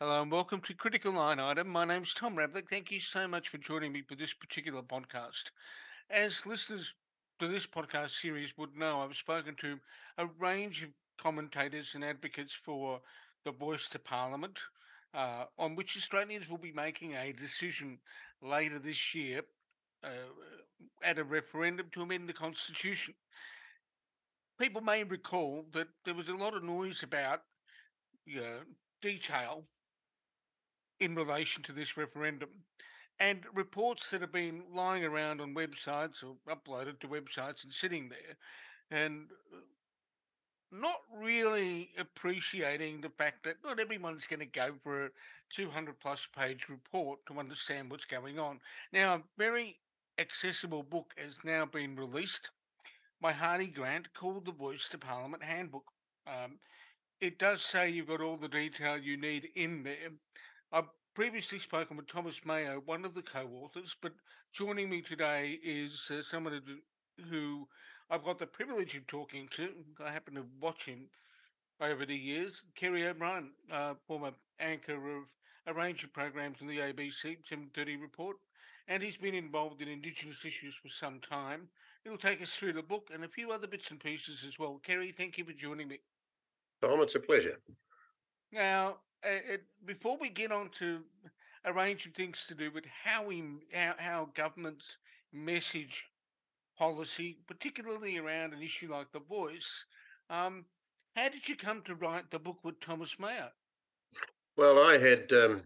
Hello 0.00 0.20
and 0.20 0.32
welcome 0.32 0.60
to 0.62 0.74
Critical 0.74 1.12
Line 1.12 1.38
Item. 1.38 1.68
My 1.68 1.84
name's 1.84 2.14
Tom 2.14 2.34
Ravlic. 2.34 2.68
Thank 2.68 2.90
you 2.90 2.98
so 2.98 3.28
much 3.28 3.48
for 3.48 3.58
joining 3.58 3.92
me 3.92 4.02
for 4.02 4.16
this 4.16 4.32
particular 4.32 4.82
podcast. 4.82 5.52
As 6.10 6.44
listeners 6.44 6.96
to 7.38 7.46
this 7.46 7.64
podcast 7.64 8.10
series 8.10 8.58
would 8.58 8.76
know, 8.76 9.02
I've 9.02 9.14
spoken 9.14 9.54
to 9.60 9.78
a 10.18 10.26
range 10.26 10.82
of 10.82 10.88
commentators 11.16 11.94
and 11.94 12.04
advocates 12.04 12.52
for 12.52 13.02
the 13.44 13.52
voice 13.52 13.88
to 13.90 14.00
Parliament, 14.00 14.58
uh, 15.14 15.44
on 15.60 15.76
which 15.76 15.96
Australians 15.96 16.48
will 16.48 16.58
be 16.58 16.72
making 16.72 17.14
a 17.14 17.32
decision 17.32 18.00
later 18.42 18.80
this 18.80 19.14
year 19.14 19.42
uh, 20.02 20.08
at 21.04 21.20
a 21.20 21.24
referendum 21.24 21.86
to 21.92 22.02
amend 22.02 22.28
the 22.28 22.32
Constitution. 22.32 23.14
People 24.60 24.80
may 24.80 25.04
recall 25.04 25.66
that 25.72 25.86
there 26.04 26.14
was 26.14 26.28
a 26.28 26.34
lot 26.34 26.56
of 26.56 26.64
noise 26.64 27.04
about 27.04 27.42
you 28.26 28.40
know, 28.40 28.58
detail 29.00 29.66
in 31.04 31.14
relation 31.14 31.62
to 31.62 31.72
this 31.72 31.96
referendum. 31.96 32.48
And 33.20 33.44
reports 33.54 34.10
that 34.10 34.22
have 34.22 34.32
been 34.32 34.62
lying 34.74 35.04
around 35.04 35.40
on 35.40 35.54
websites 35.54 36.24
or 36.24 36.34
uploaded 36.52 36.98
to 37.00 37.08
websites 37.08 37.62
and 37.62 37.72
sitting 37.72 38.08
there, 38.08 38.36
and 38.90 39.28
uh, 39.52 39.58
not 40.72 41.02
really 41.16 41.90
appreciating 41.96 43.00
the 43.00 43.10
fact 43.10 43.44
that 43.44 43.56
not 43.62 43.78
everyone's 43.78 44.26
going 44.26 44.40
to 44.40 44.46
go 44.46 44.72
for 44.82 45.06
a 45.06 45.10
200 45.50 46.00
plus 46.00 46.26
page 46.36 46.68
report 46.68 47.20
to 47.26 47.38
understand 47.38 47.90
what's 47.90 48.04
going 48.04 48.40
on. 48.40 48.58
Now, 48.92 49.14
a 49.14 49.22
very 49.38 49.76
accessible 50.18 50.82
book 50.82 51.14
has 51.16 51.36
now 51.44 51.66
been 51.66 51.94
released 51.94 52.50
by 53.20 53.32
Hardie 53.32 53.72
Grant 53.72 54.12
called 54.14 54.44
The 54.44 54.52
Voice 54.52 54.88
to 54.88 54.98
Parliament 54.98 55.44
Handbook. 55.44 55.92
Um, 56.26 56.58
it 57.20 57.38
does 57.38 57.62
say 57.62 57.90
you've 57.90 58.08
got 58.08 58.20
all 58.20 58.36
the 58.36 58.48
detail 58.48 58.98
you 58.98 59.16
need 59.16 59.48
in 59.54 59.84
there. 59.84 60.10
I've 60.72 60.88
previously 61.14 61.58
spoken 61.58 61.96
with 61.96 62.08
Thomas 62.08 62.40
Mayo, 62.44 62.82
one 62.84 63.04
of 63.04 63.14
the 63.14 63.22
co-authors, 63.22 63.94
but 64.00 64.12
joining 64.52 64.90
me 64.90 65.02
today 65.02 65.58
is 65.62 66.10
uh, 66.10 66.22
someone 66.22 66.82
who- 67.30 67.68
I've 68.10 68.24
got 68.24 68.38
the 68.38 68.46
privilege 68.46 68.94
of 68.94 69.06
talking 69.06 69.48
to. 69.52 69.84
I 70.04 70.10
happen 70.10 70.34
to 70.34 70.46
watch 70.60 70.84
him 70.84 71.08
over 71.80 72.04
the 72.04 72.16
years. 72.16 72.60
Kerry 72.74 73.06
O'Brien, 73.06 73.50
uh, 73.70 73.94
former 74.06 74.32
anchor 74.60 75.16
of 75.18 75.24
a 75.66 75.72
range 75.72 76.04
of 76.04 76.12
programs 76.12 76.60
on 76.60 76.66
the 76.68 76.80
ABC 76.80 77.38
7:30 77.48 77.96
Report, 77.96 78.36
and 78.86 79.02
he's 79.02 79.16
been 79.16 79.34
involved 79.34 79.80
in 79.80 79.88
Indigenous 79.88 80.44
issues 80.44 80.74
for 80.74 80.90
some 80.90 81.20
time. 81.20 81.70
He'll 82.04 82.18
take 82.18 82.42
us 82.42 82.54
through 82.54 82.74
the 82.74 82.82
book 82.82 83.08
and 83.10 83.24
a 83.24 83.28
few 83.28 83.50
other 83.52 83.66
bits 83.66 83.90
and 83.90 83.98
pieces 83.98 84.44
as 84.44 84.58
well. 84.58 84.78
Kerry, 84.80 85.12
thank 85.12 85.38
you 85.38 85.44
for 85.44 85.54
joining 85.54 85.88
me. 85.88 86.00
Tom, 86.82 87.00
it's 87.00 87.14
a 87.14 87.20
pleasure. 87.20 87.58
Now, 88.52 88.98
uh, 89.28 89.56
before 89.84 90.16
we 90.20 90.28
get 90.28 90.52
on 90.52 90.70
to 90.78 91.00
a 91.64 91.72
range 91.72 92.06
of 92.06 92.12
things 92.12 92.44
to 92.48 92.54
do 92.54 92.70
with 92.70 92.84
how 93.04 93.24
we 93.24 93.42
how, 93.72 93.94
how 93.98 94.28
governments 94.34 94.96
message 95.32 96.04
policy, 96.78 97.38
particularly 97.46 98.18
around 98.18 98.52
an 98.52 98.62
issue 98.62 98.92
like 98.92 99.12
the 99.12 99.20
voice, 99.20 99.84
um, 100.30 100.64
how 101.16 101.28
did 101.28 101.48
you 101.48 101.56
come 101.56 101.82
to 101.82 101.94
write 101.94 102.30
the 102.30 102.38
book 102.38 102.58
with 102.62 102.80
Thomas 102.80 103.16
Mayo? 103.18 103.50
Well, 104.56 104.78
I 104.78 104.98
had 104.98 105.32
um, 105.32 105.62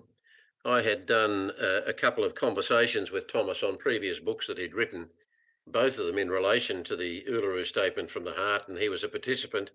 I 0.65 0.83
had 0.83 1.07
done 1.07 1.53
uh, 1.61 1.81
a 1.87 1.93
couple 1.93 2.25
of 2.25 2.35
conversations 2.35 3.11
with 3.11 3.31
Thomas 3.31 3.63
on 3.63 3.77
previous 3.77 4.21
books 4.21 4.47
that 4.47 4.59
he'd 4.59 4.75
written, 4.75 5.09
both 5.67 5.99
of 5.99 6.07
them 6.07 6.19
in 6.19 6.31
relation 6.31 6.85
to 6.85 6.97
the 6.97 7.25
Uluru 7.29 7.65
Statement 7.65 8.11
from 8.11 8.25
the 8.25 8.33
Heart, 8.33 8.69
and 8.69 8.79
he 8.79 8.89
was 8.89 9.05
a 9.05 9.09
participant 9.09 9.71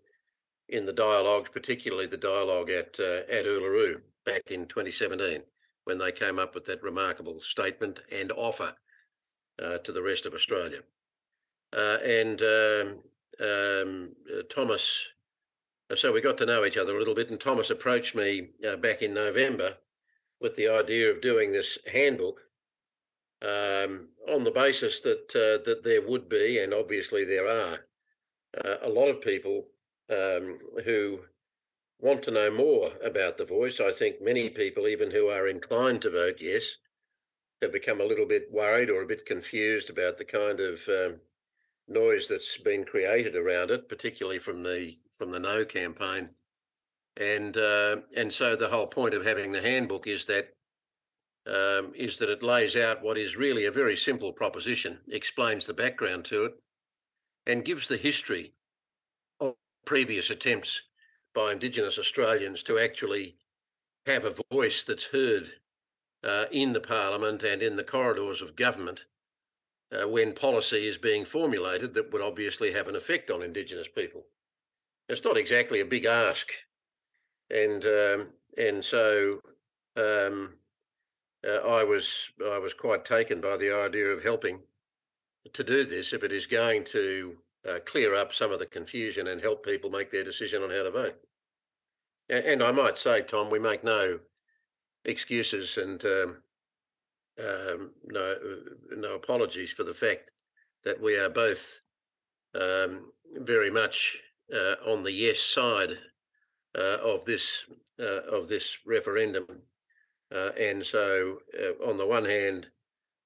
in 0.69 0.85
the 0.85 0.93
dialogues, 0.93 1.49
particularly 1.51 2.07
the 2.07 2.17
dialogue 2.17 2.69
at 2.69 2.97
uh, 2.99 3.21
at 3.29 3.45
Uluru 3.45 4.01
back 4.25 4.51
in 4.51 4.65
2017 4.65 5.41
when 5.83 5.97
they 5.97 6.11
came 6.11 6.39
up 6.39 6.55
with 6.55 6.65
that 6.65 6.81
remarkable 6.81 7.39
statement 7.41 7.99
and 8.11 8.31
offer 8.31 8.73
uh, 9.61 9.77
to 9.79 9.91
the 9.91 10.01
rest 10.01 10.25
of 10.25 10.33
Australia. 10.33 10.79
Uh, 11.75 11.97
and 12.05 12.41
um, 12.41 12.99
um, 13.41 14.09
uh, 14.31 14.43
Thomas, 14.49 15.07
uh, 15.91 15.95
so 15.95 16.11
we 16.11 16.21
got 16.21 16.37
to 16.37 16.45
know 16.45 16.63
each 16.65 16.77
other 16.77 16.95
a 16.95 16.99
little 16.99 17.15
bit, 17.15 17.29
and 17.29 17.39
Thomas 17.39 17.69
approached 17.69 18.15
me 18.15 18.49
uh, 18.67 18.75
back 18.77 19.01
in 19.01 19.13
November 19.13 19.77
with 20.39 20.55
the 20.55 20.69
idea 20.69 21.09
of 21.11 21.21
doing 21.21 21.51
this 21.51 21.77
handbook 21.91 22.41
um, 23.41 24.07
on 24.29 24.43
the 24.43 24.51
basis 24.51 25.01
that 25.01 25.29
that 25.33 25.81
there 25.83 26.01
would 26.01 26.29
be, 26.29 26.59
and 26.59 26.73
obviously 26.73 27.25
there 27.25 27.47
are, 27.47 27.79
a 28.83 28.89
lot 28.89 29.09
of 29.09 29.21
people 29.21 29.65
um, 30.13 30.59
who 30.85 31.21
want 31.99 32.21
to 32.23 32.31
know 32.31 32.51
more 32.51 32.91
about 33.03 33.37
the 33.37 33.45
voice. 33.45 33.79
I 33.79 33.91
think 33.91 34.21
many 34.21 34.49
people, 34.49 34.87
even 34.87 35.11
who 35.11 35.27
are 35.29 35.47
inclined 35.47 36.01
to 36.03 36.11
vote 36.11 36.37
yes, 36.39 36.77
have 37.61 37.71
become 37.71 38.01
a 38.01 38.05
little 38.05 38.27
bit 38.27 38.51
worried 38.51 38.89
or 38.89 39.01
a 39.01 39.07
bit 39.07 39.25
confused 39.25 39.89
about 39.89 40.17
the 40.17 40.25
kind 40.25 40.59
of 40.59 40.87
um, 40.89 41.15
noise 41.87 42.27
that's 42.27 42.57
been 42.57 42.83
created 42.83 43.35
around 43.35 43.71
it, 43.71 43.89
particularly 43.89 44.39
from 44.39 44.63
the 44.63 44.97
from 45.11 45.31
the 45.31 45.39
No 45.39 45.65
campaign. 45.65 46.29
And 47.17 47.55
uh, 47.55 47.97
and 48.15 48.31
so 48.33 48.55
the 48.55 48.69
whole 48.69 48.87
point 48.87 49.13
of 49.13 49.25
having 49.25 49.51
the 49.51 49.61
handbook 49.61 50.07
is 50.07 50.25
that 50.25 50.49
um, 51.47 51.93
is 51.95 52.17
that 52.17 52.29
it 52.29 52.43
lays 52.43 52.75
out 52.75 53.03
what 53.03 53.17
is 53.17 53.35
really 53.35 53.65
a 53.65 53.71
very 53.71 53.95
simple 53.95 54.31
proposition, 54.31 54.99
explains 55.09 55.65
the 55.65 55.73
background 55.73 56.25
to 56.25 56.45
it, 56.45 56.53
and 57.45 57.65
gives 57.65 57.87
the 57.87 57.97
history 57.97 58.53
previous 59.85 60.29
attempts 60.29 60.81
by 61.33 61.51
Indigenous 61.51 61.97
Australians 61.97 62.63
to 62.63 62.77
actually 62.77 63.35
have 64.05 64.25
a 64.25 64.35
voice 64.51 64.83
that's 64.83 65.05
heard 65.05 65.53
uh, 66.23 66.45
in 66.51 66.73
the 66.73 66.81
Parliament 66.81 67.43
and 67.43 67.61
in 67.61 67.75
the 67.75 67.83
corridors 67.83 68.41
of 68.41 68.55
government 68.55 69.05
uh, 69.91 70.07
when 70.07 70.33
policy 70.33 70.87
is 70.87 70.97
being 70.97 71.25
formulated 71.25 71.93
that 71.93 72.11
would 72.11 72.21
obviously 72.21 72.71
have 72.71 72.87
an 72.87 72.95
effect 72.95 73.29
on 73.29 73.41
Indigenous 73.41 73.87
people. 73.87 74.23
It's 75.09 75.23
not 75.23 75.37
exactly 75.37 75.79
a 75.81 75.85
big 75.85 76.05
ask, 76.05 76.49
and 77.49 77.83
um, 77.83 78.27
and 78.57 78.83
so 78.83 79.41
um, 79.97 80.53
uh, 81.45 81.57
I 81.67 81.83
was 81.83 82.31
I 82.43 82.57
was 82.57 82.73
quite 82.73 83.03
taken 83.03 83.41
by 83.41 83.57
the 83.57 83.75
idea 83.75 84.07
of 84.07 84.23
helping 84.23 84.61
to 85.51 85.63
do 85.63 85.83
this 85.83 86.13
if 86.13 86.23
it 86.23 86.31
is 86.31 86.45
going 86.45 86.85
to 86.85 87.37
uh, 87.69 87.79
clear 87.85 88.15
up 88.15 88.33
some 88.33 88.51
of 88.51 88.59
the 88.59 88.65
confusion 88.65 89.27
and 89.27 89.41
help 89.41 89.65
people 89.65 89.89
make 89.89 90.11
their 90.11 90.23
decision 90.23 90.63
on 90.63 90.69
how 90.69 90.83
to 90.83 90.91
vote. 90.91 91.15
And, 92.29 92.45
and 92.45 92.63
I 92.63 92.71
might 92.71 92.97
say, 92.97 93.21
Tom, 93.21 93.49
we 93.49 93.59
make 93.59 93.83
no 93.83 94.19
excuses 95.05 95.77
and 95.77 96.03
um, 96.05 96.37
um, 97.39 97.91
no 98.05 98.35
no 98.95 99.15
apologies 99.15 99.71
for 99.71 99.83
the 99.83 99.93
fact 99.93 100.29
that 100.83 101.01
we 101.01 101.17
are 101.17 101.29
both 101.29 101.81
um, 102.55 103.11
very 103.37 103.71
much 103.71 104.19
uh, 104.53 104.75
on 104.85 105.03
the 105.03 105.11
yes 105.11 105.39
side 105.39 105.97
uh, 106.77 106.97
of 107.03 107.25
this 107.25 107.65
uh, 107.99 108.21
of 108.31 108.47
this 108.47 108.77
referendum, 108.85 109.45
uh, 110.33 110.49
and 110.59 110.85
so 110.85 111.39
uh, 111.59 111.89
on 111.89 111.97
the 111.97 112.07
one 112.07 112.25
hand, 112.25 112.67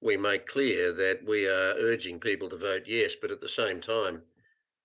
we 0.00 0.16
make 0.16 0.46
clear 0.46 0.92
that 0.92 1.26
we 1.26 1.46
are 1.46 1.74
urging 1.78 2.20
people 2.20 2.48
to 2.48 2.56
vote 2.56 2.84
yes, 2.86 3.14
but 3.20 3.30
at 3.30 3.40
the 3.40 3.48
same 3.48 3.80
time, 3.80 4.22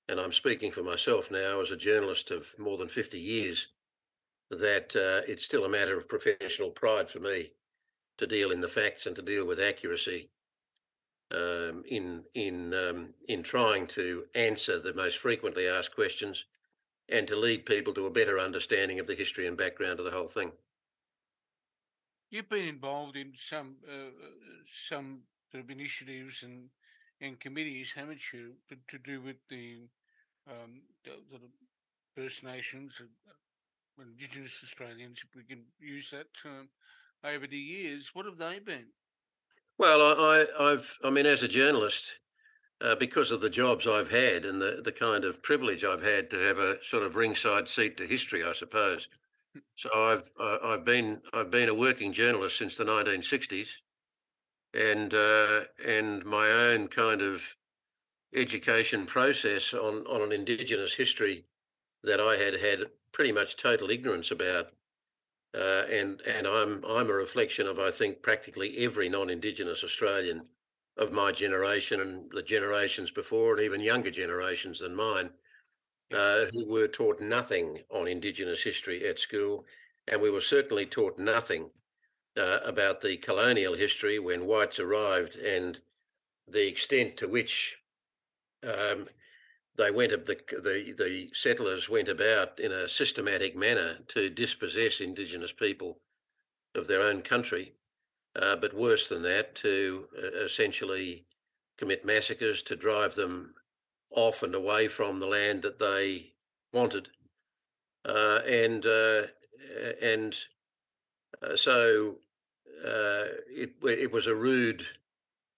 and 0.10 0.20
I'm 0.20 0.34
speaking 0.34 0.72
for 0.72 0.84
myself 0.84 1.32
now 1.32 1.62
as 1.62 1.72
a 1.72 1.78
journalist 1.78 2.32
of 2.32 2.54
more 2.58 2.78
than 2.78 2.88
50 2.88 3.20
years, 3.20 3.68
that 4.50 4.96
uh, 4.96 5.26
it's 5.28 5.46
still 5.46 5.66
a 5.66 5.70
matter 5.70 5.98
of 5.98 6.10
professional 6.10 6.72
pride 6.72 7.10
for 7.10 7.20
me 7.20 7.52
to 8.18 8.28
deal 8.28 8.52
in 8.52 8.62
the 8.62 8.68
facts 8.68 9.06
and 9.06 9.16
to 9.16 9.22
deal 9.22 9.48
with 9.48 9.60
accuracy 9.60 10.30
um, 11.34 11.84
in 11.88 12.24
in 12.36 12.74
um, 12.74 13.10
in 13.28 13.42
trying 13.42 13.88
to 13.88 14.26
answer 14.36 14.80
the 14.80 14.94
most 14.94 15.18
frequently 15.18 15.68
asked 15.68 15.96
questions 15.96 16.46
and 17.10 17.28
to 17.28 17.36
lead 17.36 17.66
people 17.66 17.94
to 17.94 18.06
a 18.06 18.12
better 18.12 18.40
understanding 18.40 19.00
of 19.00 19.08
the 19.08 19.16
history 19.16 19.48
and 19.48 19.58
background 19.58 20.00
of 20.00 20.06
the 20.06 20.12
whole 20.12 20.28
thing. 20.28 20.52
You've 22.34 22.50
been 22.50 22.66
involved 22.66 23.16
in 23.16 23.34
some 23.38 23.76
uh, 23.88 24.08
uh, 24.08 24.64
some 24.90 25.20
sort 25.52 25.64
of 25.64 25.70
initiatives 25.70 26.42
and 26.42 26.70
and 27.22 27.40
committees, 27.40 27.94
haven't 27.96 28.22
you, 28.34 28.54
to, 28.70 28.98
do 28.98 29.22
with 29.22 29.36
the 29.52 29.82
um, 30.50 30.82
the, 31.06 31.12
the 31.32 31.40
First 32.16 32.44
Nations, 32.44 33.00
uh, 33.00 34.02
Indigenous 34.02 34.62
Australians, 34.64 35.20
if 35.24 35.36
we 35.36 35.44
can 35.44 35.66
use 35.80 36.10
that 36.10 36.26
term, 36.34 36.70
over 37.24 37.46
the 37.46 37.56
years. 37.56 38.10
What 38.16 38.26
have 38.26 38.40
they 38.40 38.58
been? 38.58 38.88
Well, 39.78 40.02
I, 40.02 40.48
I 40.60 40.72
I've 40.72 40.98
I 41.04 41.12
mean, 41.12 41.28
as 41.28 41.44
a 41.44 41.48
journalist, 41.48 42.14
uh, 42.82 42.96
because 42.96 43.30
of 43.30 43.42
the 43.42 43.50
jobs 43.52 43.86
I've 43.86 44.10
had 44.10 44.44
and 44.44 44.60
the 44.60 44.82
the 44.84 44.92
kind 44.92 45.24
of 45.24 45.44
privilege 45.44 45.84
I've 45.84 46.02
had 46.02 46.32
to 46.32 46.40
have 46.40 46.58
a 46.58 46.84
sort 46.84 47.04
of 47.04 47.16
ringside 47.16 47.70
seat 47.70 47.96
to 47.98 48.08
history, 48.08 48.44
I 48.44 48.54
suppose. 48.54 49.08
So 49.76 49.90
I've 49.94 50.30
I- 50.40 50.60
I've 50.74 50.86
been 50.86 51.22
I've 51.34 51.52
been 51.52 51.70
a 51.70 51.74
working 51.76 52.14
journalist 52.14 52.58
since 52.58 52.78
the 52.78 52.84
1960s, 52.86 53.82
and 54.74 55.14
uh, 55.14 55.66
and 55.86 56.26
my 56.26 56.50
own 56.50 56.88
kind 56.90 57.22
of 57.22 57.56
education 58.36 59.06
process 59.08 59.74
on 59.74 60.06
on 60.08 60.22
an 60.24 60.32
Indigenous 60.34 60.96
history 60.96 61.46
that 62.04 62.22
I 62.22 62.38
had 62.38 62.56
had 62.56 62.92
pretty 63.14 63.32
much 63.34 63.58
total 63.58 63.92
ignorance 63.92 64.32
about 64.32 64.74
uh, 65.56 65.84
and 65.90 66.22
and 66.22 66.48
I'm 66.48 66.84
I'm 66.86 67.10
a 67.10 67.14
reflection 67.14 67.68
of 67.68 67.80
I 67.80 67.92
think 67.92 68.22
practically 68.22 68.78
every 68.80 69.10
non-Indigenous 69.10 69.84
Australian 69.84 70.48
of 70.98 71.12
my 71.12 71.32
generation 71.32 72.00
and 72.02 72.32
the 72.32 72.44
generations 72.44 73.12
before, 73.12 73.54
and 73.54 73.62
even 73.64 73.82
younger 73.82 74.12
generations 74.12 74.80
than 74.80 74.96
mine, 74.96 75.32
uh, 76.12 76.46
who 76.54 76.66
were 76.68 76.88
taught 76.88 77.20
nothing 77.22 77.84
on 77.90 78.08
Indigenous 78.08 78.64
history 78.64 79.08
at 79.08 79.20
school, 79.20 79.66
and 80.08 80.22
we 80.22 80.30
were 80.30 80.42
certainly 80.42 80.86
taught 80.86 81.18
nothing 81.18 81.70
uh, 82.38 82.60
about 82.64 83.02
the 83.02 83.18
colonial 83.18 83.74
history 83.76 84.20
when 84.20 84.46
whites 84.46 84.80
arrived 84.80 85.36
and 85.36 85.82
the 86.48 86.68
extent 86.68 87.18
to 87.18 87.28
which 87.28 87.78
um, 88.64 89.08
they 89.76 89.92
went 89.92 90.12
the, 90.12 90.36
the 90.62 90.94
the 90.98 91.30
settlers 91.34 91.90
went 91.90 92.08
about 92.08 92.60
in 92.60 92.72
a 92.72 92.88
systematic 92.88 93.56
manner 93.56 93.98
to 94.08 94.30
dispossess 94.30 95.00
indigenous 95.02 95.52
people 95.52 96.00
of 96.76 96.88
their 96.88 97.02
own 97.02 97.22
country, 97.22 97.74
uh, 98.36 98.56
but 98.56 98.74
worse 98.74 99.08
than 99.10 99.22
that, 99.24 99.56
to 99.56 100.08
uh, 100.18 100.44
essentially 100.44 101.26
commit 101.78 102.06
massacres 102.06 102.62
to 102.64 102.76
drive 102.76 103.16
them 103.16 103.54
off 104.16 104.44
and 104.44 104.56
away 104.56 104.88
from 104.88 105.20
the 105.20 105.28
land 105.28 105.64
that 105.64 105.80
they 105.80 106.34
wanted, 106.72 107.10
uh, 108.06 108.40
and 108.48 108.86
uh, 108.86 109.24
and 110.02 110.36
uh, 111.42 111.56
so 111.56 112.18
uh, 112.86 113.26
it 113.50 113.74
it 113.84 114.12
was 114.12 114.28
a 114.28 114.36
rude 114.36 114.86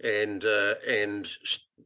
and 0.03 0.45
uh, 0.45 0.75
and 0.87 1.27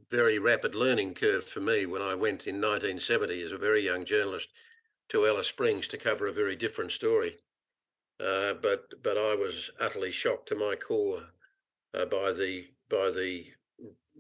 very 0.10 0.40
rapid 0.40 0.76
learning 0.76 1.14
curve 1.14 1.44
for 1.44 1.60
me 1.60 1.86
when 1.86 2.02
I 2.02 2.16
went 2.16 2.48
in 2.48 2.56
1970 2.56 3.44
as 3.44 3.52
a 3.52 3.58
very 3.58 3.86
young 3.86 4.06
journalist 4.06 4.50
to 5.10 5.26
Alice 5.26 5.48
Springs 5.48 5.88
to 5.88 5.98
cover 5.98 6.28
a 6.28 6.34
very 6.34 6.56
different 6.56 6.92
story. 6.92 7.38
But 8.18 9.02
but 9.04 9.18
I 9.18 9.36
was 9.36 9.72
utterly 9.80 10.12
shocked 10.12 10.50
to 10.50 10.56
my 10.56 10.76
core 10.76 11.28
by 11.94 12.32
the 12.32 12.68
by 12.90 13.12
the 13.12 13.46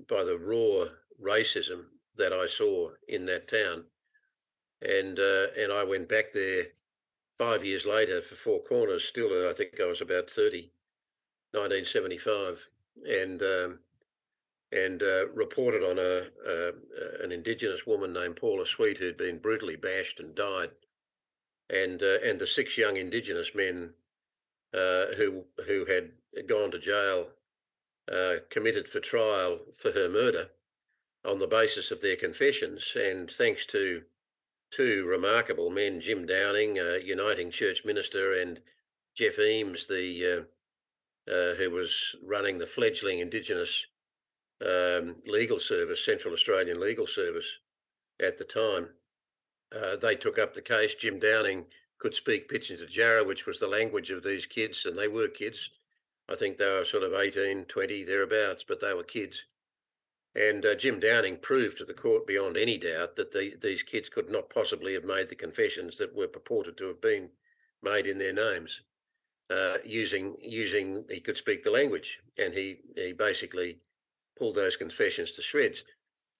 by 0.07 0.24
the 0.24 0.38
raw 0.38 0.86
racism 1.22 1.86
that 2.19 2.33
I 2.33 2.48
saw 2.48 2.92
in 3.07 3.25
that 3.25 3.48
town, 3.48 3.86
and 4.81 5.19
uh, 5.19 5.48
and 5.57 5.74
I 5.74 5.83
went 5.83 6.07
back 6.07 6.31
there 6.31 6.68
five 7.38 7.66
years 7.66 7.86
later 7.86 8.21
for 8.21 8.36
Four 8.36 8.62
Corners. 8.62 9.04
Still, 9.06 9.50
I 9.50 9.54
think 9.54 9.80
I 9.81 9.86
was 9.86 10.01
about 10.01 10.30
30, 10.30 10.71
1975 11.51 12.69
and 13.10 13.42
um, 13.42 13.80
and 14.71 15.01
uh, 15.01 15.27
reported 15.30 15.83
on 15.83 15.98
a, 15.98 16.27
a, 16.48 17.24
an 17.24 17.31
Indigenous 17.31 17.88
woman 17.88 18.13
named 18.13 18.36
Paula 18.36 18.66
Sweet 18.66 18.98
who'd 18.98 19.18
been 19.18 19.39
brutally 19.39 19.75
bashed 19.75 20.19
and 20.19 20.36
died, 20.36 20.69
and 21.69 22.01
uh, 22.04 22.19
and 22.24 22.39
the 22.39 22.48
six 22.48 22.77
young 22.77 22.98
Indigenous 22.98 23.51
men 23.56 23.94
uh, 24.74 25.06
who 25.18 25.45
who 25.66 25.86
had 25.86 26.12
gone 26.48 26.71
to 26.71 26.80
jail, 26.80 27.30
uh, 28.12 28.36
committed 28.50 28.88
for 28.88 29.00
trial 29.00 29.60
for 29.75 29.92
her 29.92 30.10
murder, 30.10 30.50
on 31.25 31.39
the 31.39 31.48
basis 31.48 31.92
of 31.92 32.01
their 32.01 32.16
confessions, 32.16 32.95
and 32.95 33.30
thanks 33.30 33.66
to 33.68 34.04
two 34.71 35.06
remarkable 35.06 35.69
men, 35.69 36.00
Jim 36.00 36.25
Downing, 36.25 36.77
a 36.77 37.00
Uniting 37.04 37.51
Church 37.51 37.83
minister, 37.86 38.33
and 38.33 38.60
Geoff 39.16 39.39
Eames, 39.39 39.88
the 39.88 40.48
uh, 41.27 41.31
uh, 41.31 41.56
who 41.56 41.69
was 41.69 42.16
running 42.24 42.57
the 42.57 42.66
fledgling 42.66 43.19
Indigenous 43.19 43.86
um, 44.66 45.18
legal 45.25 45.60
service, 45.60 46.04
Central 46.04 46.33
Australian 46.33 46.80
Legal 46.80 47.07
Service, 47.07 47.60
at 48.21 48.38
the 48.38 48.44
time. 48.44 48.89
Uh, 49.75 49.95
they 49.95 50.16
took 50.16 50.39
up 50.39 50.54
the 50.54 50.62
case. 50.62 50.95
Jim 50.95 51.19
Downing 51.19 51.66
could 52.00 52.16
speak 52.16 52.50
Pitjantjatjara, 52.50 53.25
which 53.25 53.45
was 53.45 53.60
the 53.60 53.68
language 53.68 54.10
of 54.10 54.24
these 54.24 54.45
kids, 54.45 54.86
and 54.86 54.98
they 54.98 55.07
were 55.07 55.27
kids. 55.27 55.69
I 56.30 56.36
think 56.36 56.57
they 56.57 56.66
were 56.66 56.86
sort 56.86 57.04
of 57.04 57.13
18, 57.13 57.66
20, 57.66 58.04
thereabouts, 58.04 58.63
but 58.68 58.80
they 58.80 58.94
were 58.94 59.04
kids. 59.04 59.45
And 60.40 60.66
uh, 60.66 60.74
Jim 60.76 61.02
Downing 61.02 61.38
proved 61.38 61.78
to 61.80 61.86
the 61.86 61.94
court 61.94 62.26
beyond 62.26 62.56
any 62.56 62.78
doubt 62.78 63.18
that 63.18 63.34
the, 63.34 63.56
these 63.62 63.84
kids 63.84 64.08
could 64.08 64.32
not 64.32 64.50
possibly 64.50 64.94
have 64.94 65.04
made 65.04 65.28
the 65.28 65.36
confessions 65.36 65.98
that 65.98 66.16
were 66.16 66.30
purported 66.30 66.78
to 66.78 66.88
have 66.88 67.02
been 67.02 67.30
made 67.84 68.08
in 68.08 68.18
their 68.18 68.34
names 68.34 68.82
uh, 69.50 69.78
using 69.84 70.38
using 70.42 71.04
he 71.10 71.20
could 71.20 71.38
speak 71.38 71.64
the 71.64 71.72
language, 71.72 72.20
and 72.38 72.54
he 72.54 72.78
he 72.96 73.14
basically 73.14 73.80
pulled 74.38 74.56
those 74.56 74.78
confessions 74.78 75.32
to 75.34 75.42
shreds. 75.42 75.84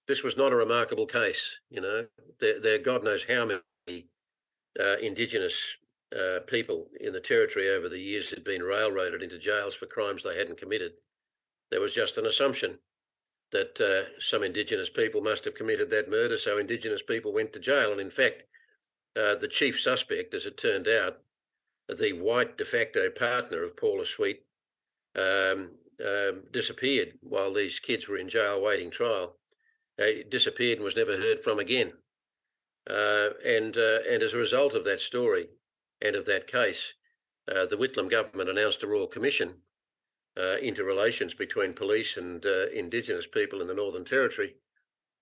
This 0.06 0.22
was 0.22 0.36
not 0.36 0.52
a 0.52 0.56
remarkable 0.56 1.06
case, 1.06 1.58
you 1.70 1.80
know. 1.80 2.06
There, 2.40 2.60
there 2.60 2.78
God 2.78 3.04
knows 3.04 3.24
how 3.28 3.46
many 3.46 4.06
uh, 4.80 4.96
Indigenous 5.02 5.76
uh, 6.16 6.40
people 6.46 6.86
in 7.00 7.12
the 7.12 7.20
territory 7.20 7.68
over 7.68 7.88
the 7.88 8.00
years 8.00 8.30
had 8.30 8.44
been 8.44 8.62
railroaded 8.62 9.22
into 9.22 9.38
jails 9.38 9.74
for 9.74 9.86
crimes 9.86 10.22
they 10.22 10.38
hadn't 10.38 10.58
committed. 10.58 10.92
There 11.70 11.80
was 11.80 11.94
just 11.94 12.16
an 12.18 12.26
assumption 12.26 12.78
that 13.52 13.80
uh, 13.80 14.20
some 14.20 14.42
Indigenous 14.42 14.90
people 14.90 15.20
must 15.20 15.44
have 15.44 15.54
committed 15.54 15.90
that 15.90 16.10
murder, 16.10 16.38
so 16.38 16.58
Indigenous 16.58 17.02
people 17.02 17.32
went 17.32 17.52
to 17.52 17.58
jail. 17.58 17.92
And 17.92 18.00
in 18.00 18.10
fact, 18.10 18.44
uh, 19.16 19.34
the 19.34 19.48
chief 19.48 19.80
suspect, 19.80 20.34
as 20.34 20.46
it 20.46 20.56
turned 20.56 20.86
out, 20.86 21.18
the 21.88 22.12
white 22.12 22.56
de 22.56 22.64
facto 22.64 23.10
partner 23.10 23.64
of 23.64 23.76
Paula 23.76 24.06
Sweet 24.06 24.42
um, 25.16 25.70
um, 26.04 26.42
disappeared 26.52 27.14
while 27.20 27.52
these 27.52 27.80
kids 27.80 28.08
were 28.08 28.16
in 28.16 28.28
jail 28.28 28.62
waiting 28.62 28.90
trial. 28.90 29.36
He 29.98 30.24
disappeared 30.28 30.78
and 30.78 30.84
was 30.84 30.96
never 30.96 31.16
heard 31.16 31.40
from 31.40 31.58
again. 31.58 31.92
Uh, 32.88 33.30
and 33.44 33.76
uh, 33.76 33.98
and 34.08 34.22
as 34.22 34.32
a 34.32 34.38
result 34.38 34.74
of 34.74 34.84
that 34.84 35.00
story 35.00 35.48
and 36.00 36.16
of 36.16 36.24
that 36.26 36.46
case, 36.46 36.94
uh, 37.48 37.66
the 37.66 37.76
Whitlam 37.76 38.10
government 38.10 38.48
announced 38.48 38.82
a 38.82 38.86
royal 38.86 39.06
commission 39.06 39.56
uh, 40.38 40.56
into 40.62 40.84
relations 40.84 41.34
between 41.34 41.72
police 41.72 42.16
and 42.16 42.44
uh, 42.44 42.68
Indigenous 42.68 43.26
people 43.26 43.60
in 43.60 43.66
the 43.66 43.74
Northern 43.74 44.04
Territory. 44.04 44.56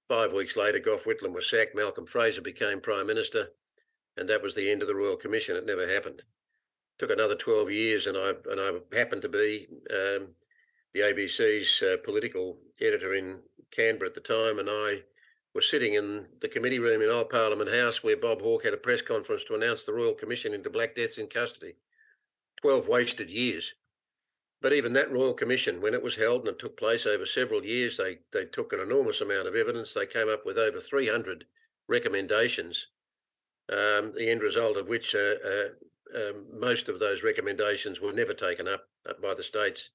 Five 0.08 0.32
weeks 0.32 0.56
later, 0.56 0.78
Gough 0.78 1.05
Whitlam 1.05 1.34
was 1.34 1.49
sacked. 1.49 1.75
Malcolm 1.75 2.06
Fraser 2.06 2.40
became 2.40 2.81
prime 2.81 3.06
minister, 3.06 3.49
and 4.16 4.28
that 4.28 4.43
was 4.43 4.55
the 4.55 4.70
end 4.70 4.82
of 4.82 4.88
the 4.88 4.94
royal 4.94 5.16
commission. 5.16 5.56
It 5.56 5.66
never 5.66 5.88
happened 5.88 6.22
took 6.99 7.10
another 7.10 7.34
12 7.34 7.70
years, 7.70 8.06
and 8.06 8.16
I 8.16 8.32
and 8.50 8.60
I 8.60 8.96
happened 8.96 9.22
to 9.22 9.28
be 9.28 9.66
um, 9.90 10.28
the 10.94 11.00
ABC's 11.00 11.82
uh, 11.82 11.96
political 12.05 12.58
editor 12.81 13.14
in 13.14 13.38
Canberra 13.70 14.08
at 14.08 14.14
the 14.14 14.20
time, 14.20 14.58
and 14.58 14.69
I 14.69 15.02
was 15.55 15.70
sitting 15.70 15.94
in 15.94 16.26
the 16.40 16.49
committee 16.49 16.78
room 16.78 17.00
in 17.00 17.08
Old 17.08 17.31
Parliament 17.31 17.70
House 17.70 18.02
where 18.02 18.16
Bob 18.16 18.43
Hawke 18.43 18.64
had 18.64 18.75
a 18.75 18.78
press 18.78 19.02
conference 19.02 19.44
to 19.44 19.55
announce 19.55 19.84
the 19.84 19.93
Royal 19.93 20.14
Commission 20.14 20.55
into 20.55 20.70
Black 20.70 20.94
Deaths 20.94 21.19
in 21.19 21.26
custody. 21.26 21.75
12 22.62 22.88
wasted 22.88 23.31
years. 23.31 23.75
But 24.60 24.72
even 24.72 24.93
that 24.94 25.12
Royal 25.12 25.34
Commission, 25.34 25.81
when 25.81 25.94
it 25.94 26.03
was 26.03 26.17
held 26.17 26.41
and 26.41 26.48
it 26.48 26.58
took 26.58 26.77
place 26.77 27.06
over 27.06 27.24
several 27.24 27.65
years, 27.65 27.96
they, 27.96 28.19
they 28.32 28.44
took 28.44 28.72
an 28.72 28.81
enormous 28.81 29.20
amount 29.20 29.46
of 29.46 29.55
evidence. 29.55 29.94
They 29.94 30.06
came 30.06 30.29
up 30.29 30.44
with 30.44 30.58
over 30.58 30.81
300 30.81 31.44
recommendations, 31.88 32.88
um, 33.70 34.12
the 34.17 34.29
end 34.29 34.43
result 34.43 34.77
of 34.77 34.88
which 34.88 35.15
uh, 35.15 35.34
uh, 35.46 35.69
um, 36.17 36.46
most 36.53 36.88
of 36.88 36.98
those 36.98 37.22
recommendations 37.22 38.00
were 38.00 38.12
never 38.12 38.34
taken 38.34 38.67
up, 38.67 38.88
up 39.08 39.22
by 39.22 39.34
the 39.34 39.43
states. 39.43 39.91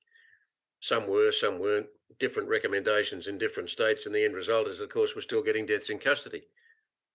Some 0.80 1.08
were, 1.08 1.32
some 1.32 1.60
weren't. 1.60 1.88
Different 2.20 2.48
recommendations 2.48 3.26
in 3.26 3.40
different 3.40 3.72
states, 3.72 4.06
and 4.06 4.14
the 4.14 4.24
end 4.24 4.36
result 4.36 4.68
is, 4.68 4.80
of 4.80 4.90
course, 4.90 5.16
we're 5.16 5.22
still 5.22 5.42
getting 5.42 5.66
deaths 5.66 5.90
in 5.90 5.98
custody. 5.98 6.44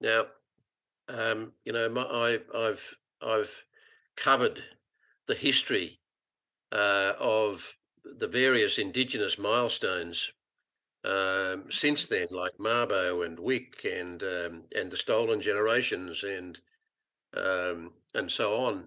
Now, 0.01 0.25
um, 1.09 1.53
you 1.65 1.73
know, 1.73 1.89
my, 1.89 2.03
I, 2.03 2.39
I've 2.55 2.97
I've 3.23 3.65
covered 4.17 4.61
the 5.27 5.35
history 5.35 5.98
uh, 6.73 7.13
of 7.19 7.75
the 8.05 8.29
various 8.29 8.79
Indigenous 8.79 9.39
milestones 9.39 10.33
um, 11.05 11.65
since 11.71 12.07
then, 12.07 12.29
like 12.31 12.59
Mabo 12.59 13.25
and 13.25 13.39
Wik 13.39 13.85
and 13.85 14.23
um, 14.23 14.63
and 14.77 14.91
the 14.91 14.97
Stolen 14.97 15.41
Generations 15.41 16.25
and 16.25 16.59
um, 17.37 17.93
and 18.15 18.31
so 18.31 18.57
on, 18.57 18.85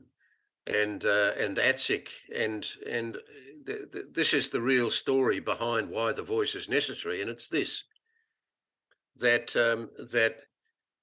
and 0.68 1.06
uh, 1.06 1.32
and 1.40 1.58
ATSIC, 1.58 2.08
and 2.36 2.68
and 2.90 3.18
th- 3.66 3.92
th- 3.92 4.06
this 4.14 4.34
is 4.34 4.50
the 4.50 4.62
real 4.62 4.92
story 4.92 5.40
behind 5.40 5.90
why 5.90 6.12
the 6.12 6.22
voice 6.22 6.54
is 6.54 6.68
necessary, 6.68 7.22
and 7.22 7.30
it's 7.30 7.48
this 7.48 7.86
that 9.18 9.56
um, 9.56 9.90
that 10.12 10.36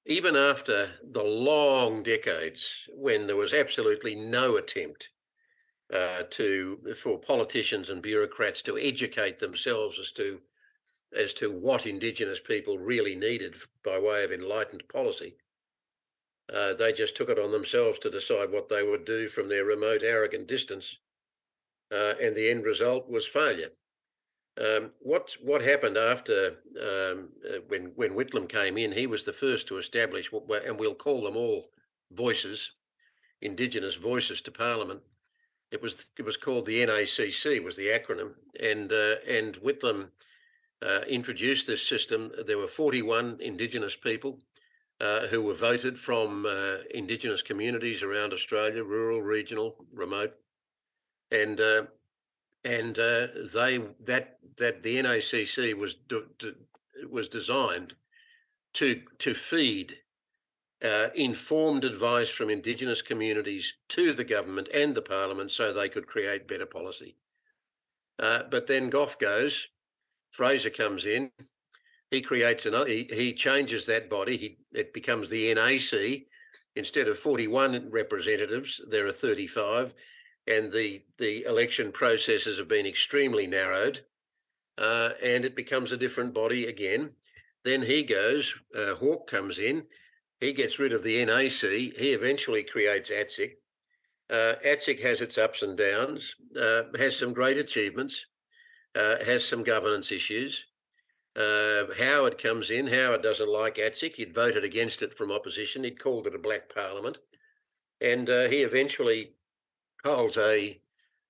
even 0.07 0.37
after 0.37 0.89
the 1.03 1.23
long 1.23 2.03
decades 2.03 2.89
when 2.95 3.27
there 3.27 3.37
was 3.37 3.53
absolutely 3.53 4.15
no 4.15 4.57
attempt 4.57 5.11
uh, 5.95 6.23
to 6.31 6.95
for 7.01 7.19
politicians 7.19 7.89
and 7.89 8.03
bureaucrats 8.03 8.63
to 8.63 8.77
educate 8.77 9.39
themselves 9.39 9.99
as 9.99 10.13
to 10.13 10.41
as 11.17 11.33
to 11.35 11.51
what 11.51 11.87
Indigenous 11.87 12.41
people 12.41 12.79
really 12.79 13.15
needed 13.15 13.57
by 13.83 13.99
way 13.99 14.25
of 14.25 14.33
enlightened 14.33 14.83
policy. 14.89 15.35
Uh, 16.53 16.75
they 16.75 16.93
just 16.93 17.17
took 17.17 17.29
it 17.29 17.39
on 17.39 17.51
themselves 17.51 17.99
to 17.99 18.11
decide 18.11 18.51
what 18.51 18.69
they 18.69 18.83
would 18.83 19.05
do 19.05 19.29
from 19.29 19.49
their 19.49 19.65
remote, 19.65 20.03
arrogant 20.03 20.47
distance. 20.47 20.99
Uh, 21.93 22.15
and 22.21 22.37
the 22.37 22.51
end 22.51 22.65
result 22.65 23.09
was 23.09 23.27
failure. 23.27 23.71
Um, 24.61 24.91
what 24.99 25.37
what 25.41 25.63
happened 25.63 25.97
after 25.97 26.57
um, 26.81 27.29
uh, 27.49 27.59
when 27.69 27.93
when 27.95 28.15
Whitlam 28.15 28.49
came 28.49 28.77
in? 28.77 28.93
He 28.93 29.07
was 29.07 29.25
the 29.25 29.33
first 29.33 29.69
to 29.69 29.79
establish 29.79 30.33
what, 30.33 30.65
and 30.67 30.79
we'll 30.79 30.95
call 30.95 31.23
them 31.23 31.37
all 31.37 31.67
voices, 32.11 32.73
Indigenous 33.41 33.95
voices 33.95 34.43
to 34.43 34.51
Parliament. 34.51 35.01
It 35.71 35.83
was 35.83 36.07
it 36.19 36.25
was 36.25 36.37
called 36.37 36.67
the 36.67 36.85
NACC 36.85 37.63
was 37.63 37.77
the 37.77 37.89
acronym, 37.89 38.35
and 38.61 38.93
uh, 38.93 39.17
and 39.29 39.57
Whitlam 39.57 40.11
uh, 40.85 41.01
introduced 41.09 41.67
this 41.67 41.87
system. 41.87 42.33
There 42.47 42.59
were 42.59 42.69
41 42.69 43.39
Indigenous 43.41 43.97
people 43.97 44.41
uh, 45.01 45.27
who 45.27 45.43
were 45.43 45.55
voted 45.55 45.99
from 45.99 46.47
uh, 46.47 46.79
Indigenous 46.93 47.43
communities 47.43 48.03
around 48.03 48.33
Australia, 48.33 48.83
rural, 48.83 49.23
regional, 49.23 49.77
remote, 49.93 50.35
and 51.31 51.61
uh, 51.61 51.83
and 52.65 52.99
uh, 52.99 53.27
they 53.53 53.81
that 54.05 54.39
that 54.57 54.83
the 54.83 54.97
NACC 54.97 55.75
was 55.75 55.95
de- 55.95 56.27
de- 56.39 56.55
was 57.09 57.29
designed 57.29 57.95
to 58.75 59.03
to 59.19 59.35
feed 59.35 59.97
uh, 60.85 61.09
informed 61.15 61.85
advice 61.85 62.29
from 62.29 62.51
Indigenous 62.51 63.03
communities 63.03 63.75
to 63.89 64.13
the 64.13 64.25
government 64.25 64.69
and 64.73 64.95
the 64.95 65.03
Parliament 65.03 65.51
so 65.51 65.73
they 65.73 65.89
could 65.89 66.07
create 66.07 66.49
better 66.49 66.67
policy. 66.67 67.17
Uh, 68.19 68.43
but 68.51 68.67
then 68.67 68.91
Gough 68.91 69.19
goes, 69.19 69.69
Fraser 70.31 70.71
comes 70.71 71.05
in, 71.05 71.31
he 72.11 72.21
creates 72.21 72.67
another, 72.67 72.89
he, 72.89 73.09
he 73.13 73.33
changes 73.33 73.87
that 73.87 74.11
body, 74.11 74.37
he, 74.37 74.59
it 74.73 74.93
becomes 74.93 75.29
the 75.29 75.53
NAC. 75.55 76.27
Instead 76.77 77.09
of 77.09 77.19
41 77.19 77.91
representatives, 77.91 78.81
there 78.89 79.07
are 79.07 79.13
35, 79.13 79.95
and 80.47 80.73
the, 80.73 81.03
the 81.19 81.45
election 81.45 81.91
processes 81.91 82.59
have 82.59 82.69
been 82.69 82.87
extremely 82.87 83.47
narrowed, 83.47 84.01
uh, 84.79 85.11
and 85.23 85.45
it 85.45 85.57
becomes 85.57 85.91
a 85.91 85.97
different 85.97 86.33
body 86.33 86.67
again. 86.67 87.11
Then 87.65 87.83
he 87.83 88.05
goes, 88.05 88.55
uh, 88.77 88.95
Hawke 88.95 89.29
comes 89.29 89.59
in, 89.59 89.85
he 90.41 90.53
gets 90.53 90.79
rid 90.79 90.93
of 90.93 91.03
the 91.03 91.25
NAC. 91.25 91.71
He 91.71 92.13
eventually 92.13 92.63
creates 92.63 93.11
ATSIC. 93.11 93.53
Uh, 94.31 94.55
ATSIC 94.65 95.01
has 95.01 95.21
its 95.21 95.39
ups 95.39 95.63
and 95.63 95.77
downs, 95.77 96.35
uh, 96.59 96.83
has 96.97 97.17
some 97.17 97.33
great 97.33 97.57
achievements, 97.57 98.27
uh, 98.95 99.25
has 99.25 99.45
some 99.45 99.65
governance 99.65 100.13
issues. 100.13 100.67
Uh, 101.35 101.85
Howard 101.99 102.37
comes 102.37 102.71
in. 102.71 102.87
Howard 102.87 103.23
doesn't 103.23 103.49
like 103.49 103.77
ATSIC. 103.77 104.17
He'd 104.17 104.35
voted 104.35 104.65
against 104.65 105.03
it 105.03 105.15
from 105.15 105.33
opposition. 105.33 105.85
He'd 105.85 106.03
called 106.03 106.27
it 106.27 106.35
a 106.35 106.39
black 106.39 106.73
parliament. 106.73 107.19
And 108.01 108.29
uh, 108.29 108.49
he 108.49 108.59
eventually 108.63 109.35
holds 110.05 110.37
a, 110.37 110.81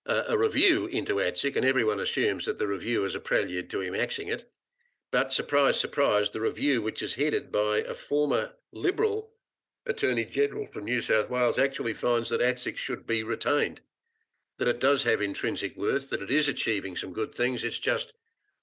a 0.06 0.36
review 0.36 0.86
into 0.86 1.16
ATSIC, 1.16 1.56
and 1.56 1.64
everyone 1.64 2.00
assumes 2.00 2.44
that 2.46 2.58
the 2.58 2.66
review 2.66 3.04
is 3.04 3.14
a 3.14 3.20
prelude 3.20 3.70
to 3.70 3.80
him 3.80 3.94
axing 3.94 4.28
it. 4.28 4.50
But 5.10 5.32
surprise, 5.32 5.80
surprise, 5.80 6.30
the 6.30 6.40
review, 6.40 6.82
which 6.82 7.02
is 7.02 7.14
headed 7.14 7.50
by 7.50 7.82
a 7.88 7.94
former 7.94 8.52
Liberal 8.72 9.30
Attorney 9.86 10.26
General 10.26 10.66
from 10.66 10.84
New 10.84 11.00
South 11.00 11.30
Wales, 11.30 11.58
actually 11.58 11.94
finds 11.94 12.28
that 12.28 12.42
ATSIC 12.42 12.76
should 12.76 13.06
be 13.06 13.22
retained, 13.22 13.80
that 14.58 14.68
it 14.68 14.80
does 14.80 15.04
have 15.04 15.22
intrinsic 15.22 15.76
worth, 15.76 16.10
that 16.10 16.20
it 16.20 16.30
is 16.30 16.48
achieving 16.48 16.94
some 16.94 17.12
good 17.12 17.34
things. 17.34 17.64
It's 17.64 17.78
just 17.78 18.12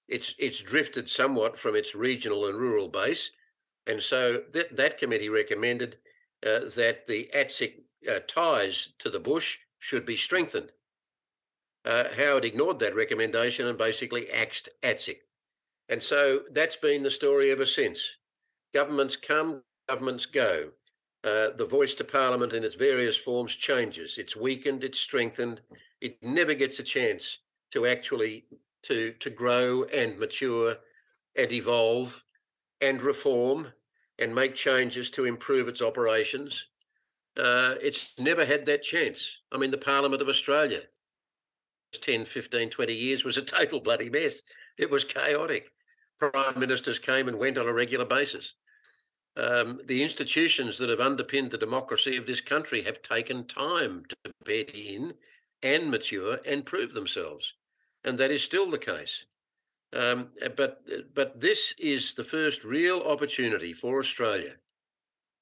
it's 0.08 0.36
it's 0.38 0.62
drifted 0.62 1.10
somewhat 1.10 1.58
from 1.58 1.76
its 1.76 1.96
regional 1.96 2.46
and 2.46 2.60
rural 2.60 2.90
base, 2.90 3.32
and 3.88 4.02
so 4.02 4.44
that 4.54 4.78
that 4.78 5.00
committee 5.00 5.30
recommended 5.30 5.98
uh, 6.46 6.70
that 6.76 7.08
the 7.08 7.28
ATSIC 7.34 7.86
uh, 8.08 8.20
ties 8.28 8.90
to 9.00 9.10
the 9.10 9.20
bush 9.20 9.58
should 9.80 10.06
be 10.06 10.16
strengthened. 10.16 10.72
Uh, 11.84 12.06
Howard 12.16 12.46
ignored 12.46 12.80
that 12.80 12.96
recommendation 12.96 13.68
and 13.68 13.80
basically 13.80 14.30
axed 14.30 14.70
ATSIC. 14.84 15.18
And 15.90 16.02
so 16.02 16.42
that's 16.52 16.76
been 16.76 17.04
the 17.04 17.12
story 17.12 17.52
ever 17.52 17.66
since. 17.66 18.18
Governments 18.74 19.16
come, 19.16 19.62
governments 19.88 20.26
go. 20.26 20.72
Uh, 21.24 21.50
the 21.56 21.68
voice 21.68 21.96
to 21.96 22.04
Parliament 22.04 22.54
in 22.54 22.64
its 22.64 22.76
various 22.76 23.18
forms 23.18 23.56
changes. 23.56 24.18
It's 24.18 24.36
weakened, 24.36 24.84
it's 24.84 25.00
strengthened. 25.00 25.62
It 26.02 26.22
never 26.22 26.54
gets 26.54 26.80
a 26.80 26.84
chance 26.84 27.40
to 27.72 27.86
actually 27.86 28.46
to 28.84 29.14
to 29.14 29.30
grow 29.32 29.84
and 29.86 30.20
mature 30.20 30.76
and 31.36 31.52
evolve 31.52 32.24
and 32.82 33.02
reform 33.02 33.72
and 34.20 34.34
make 34.34 34.56
changes 34.56 35.10
to 35.12 35.26
improve 35.26 35.68
its 35.68 35.82
operations. 35.82 36.68
Uh, 37.38 37.76
it's 37.82 38.14
never 38.20 38.46
had 38.46 38.66
that 38.66 38.84
chance. 38.84 39.40
I 39.52 39.58
mean, 39.58 39.72
the 39.72 39.78
Parliament 39.78 40.22
of 40.22 40.30
Australia, 40.30 40.82
10, 42.00 42.26
15, 42.26 42.70
20 42.70 42.94
years 42.94 43.26
was 43.26 43.38
a 43.38 43.42
total 43.42 43.82
bloody 43.82 44.10
mess. 44.10 44.42
It 44.78 44.90
was 44.90 45.04
chaotic 45.04 45.72
prime 46.20 46.60
ministers 46.60 47.00
came 47.00 47.28
and 47.28 47.38
went 47.38 47.58
on 47.58 47.68
a 47.68 47.74
regular 47.74 48.06
basis. 48.06 48.54
Um, 49.38 49.82
the 49.86 50.02
institutions 50.02 50.78
that 50.78 50.90
have 50.90 51.02
underpinned 51.02 51.52
the 51.52 51.58
democracy 51.58 52.16
of 52.16 52.26
this 52.26 52.40
country 52.40 52.84
have 52.84 53.02
taken 53.02 53.46
time 53.46 54.06
to 54.10 54.32
bed 54.46 54.72
in 54.74 55.14
and 55.62 55.92
mature 55.92 56.40
and 56.46 56.66
prove 56.66 56.94
themselves. 56.94 57.54
And 58.06 58.18
that 58.18 58.32
is 58.32 58.44
still 58.44 58.70
the 58.70 58.78
case. 58.78 59.26
Um, 59.94 60.30
but, 60.56 60.84
but 61.14 61.40
this 61.40 61.74
is 61.78 62.14
the 62.14 62.24
first 62.24 62.64
real 62.64 63.02
opportunity 63.02 63.74
for 63.74 64.00
Australia 64.00 64.54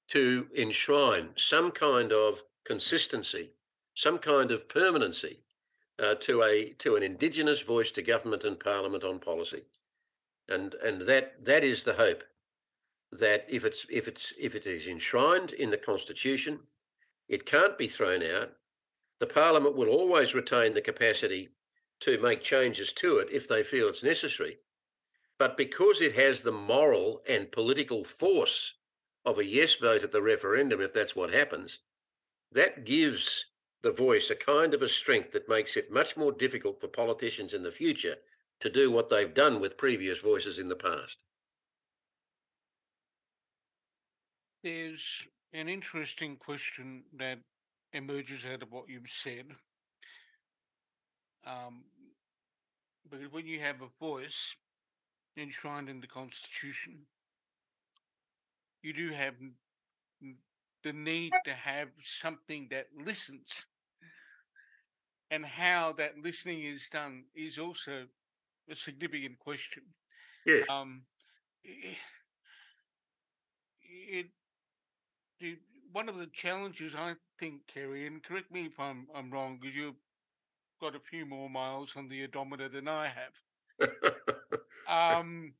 to 0.09 0.47
enshrine 0.55 1.29
some 1.35 1.71
kind 1.71 2.11
of 2.11 2.43
consistency, 2.65 3.51
some 3.95 4.17
kind 4.17 4.51
of 4.51 4.67
permanency 4.69 5.43
uh, 5.99 6.15
to, 6.15 6.43
a, 6.43 6.69
to 6.79 6.95
an 6.95 7.03
Indigenous 7.03 7.61
voice 7.61 7.91
to 7.91 8.01
government 8.01 8.43
and 8.43 8.59
parliament 8.59 9.03
on 9.03 9.19
policy 9.19 9.63
and 10.49 10.73
and 10.75 11.01
that 11.01 11.43
that 11.43 11.63
is 11.63 11.83
the 11.83 11.93
hope 11.93 12.23
that 13.11 13.45
if 13.49 13.63
it's 13.63 13.85
if 13.89 14.07
it's 14.07 14.33
if 14.39 14.55
it 14.55 14.65
is 14.65 14.87
enshrined 14.87 15.53
in 15.53 15.69
the 15.69 15.77
constitution 15.77 16.59
it 17.29 17.45
can't 17.45 17.77
be 17.77 17.87
thrown 17.87 18.21
out. 18.21 18.51
The 19.19 19.27
parliament 19.27 19.77
will 19.77 19.87
always 19.87 20.35
retain 20.35 20.73
the 20.73 20.81
capacity 20.81 21.49
to 22.01 22.21
make 22.21 22.41
changes 22.41 22.91
to 22.93 23.17
it 23.17 23.29
if 23.31 23.47
they 23.47 23.63
feel 23.63 23.87
it's 23.87 24.03
necessary. 24.03 24.57
But 25.39 25.55
because 25.55 26.01
it 26.01 26.15
has 26.15 26.41
the 26.41 26.51
moral 26.51 27.21
and 27.27 27.51
political 27.51 28.03
force 28.03 28.75
of 29.25 29.39
a 29.39 29.45
yes 29.45 29.75
vote 29.75 30.03
at 30.03 30.11
the 30.11 30.21
referendum 30.21 30.81
if 30.81 30.93
that's 30.93 31.15
what 31.15 31.33
happens 31.33 31.79
that 32.51 32.85
gives 32.85 33.45
the 33.81 33.91
voice 33.91 34.29
a 34.29 34.35
kind 34.35 34.73
of 34.73 34.81
a 34.81 34.87
strength 34.87 35.31
that 35.31 35.49
makes 35.49 35.75
it 35.75 35.91
much 35.91 36.15
more 36.15 36.31
difficult 36.31 36.79
for 36.79 36.87
politicians 36.87 37.53
in 37.53 37.63
the 37.63 37.71
future 37.71 38.15
to 38.63 38.69
do 38.69 38.89
what 38.89 39.09
they've 39.09 39.33
done 39.33 39.59
with 39.59 39.77
previous 39.77 40.21
voices 40.21 40.57
in 40.57 40.69
the 40.69 40.75
past. 40.75 41.17
There's 44.63 45.03
an 45.51 45.67
interesting 45.67 46.37
question 46.37 47.03
that 47.19 47.39
emerges 47.91 48.45
out 48.45 48.63
of 48.63 48.71
what 48.71 48.87
you've 48.87 49.09
said. 49.09 49.47
Um, 51.45 51.83
because 53.11 53.29
when 53.33 53.45
you 53.45 53.59
have 53.59 53.81
a 53.81 53.89
voice 53.99 54.55
enshrined 55.35 55.89
in 55.89 55.99
the 55.99 56.07
Constitution, 56.07 56.99
you 58.81 58.93
do 58.93 59.09
have 59.09 59.33
the 60.85 60.93
need 60.93 61.33
to 61.43 61.53
have 61.53 61.89
something 62.01 62.69
that 62.71 62.87
listens. 62.97 63.65
And 65.29 65.45
how 65.45 65.91
that 65.97 66.13
listening 66.23 66.63
is 66.63 66.87
done 66.89 67.25
is 67.35 67.59
also 67.59 68.05
a 68.69 68.75
significant 68.75 69.39
question. 69.39 69.83
Yeah. 70.45 70.61
Um, 70.69 71.03
it, 71.63 71.97
it, 73.81 74.25
it, 75.39 75.59
one 75.91 76.09
of 76.09 76.17
the 76.17 76.27
challenges 76.33 76.93
I 76.97 77.13
think, 77.39 77.61
Kerry, 77.71 78.07
and 78.07 78.23
correct 78.23 78.51
me 78.51 78.65
if 78.65 78.79
I'm 78.79 79.07
I'm 79.15 79.31
wrong, 79.31 79.59
because 79.61 79.75
you've 79.75 79.95
got 80.81 80.95
a 80.95 80.99
few 80.99 81.25
more 81.25 81.49
miles 81.49 81.93
on 81.95 82.09
the 82.09 82.23
odometer 82.23 82.67
than 82.67 82.87
I 82.87 83.07
have. 83.07 83.89
um, 84.89 85.53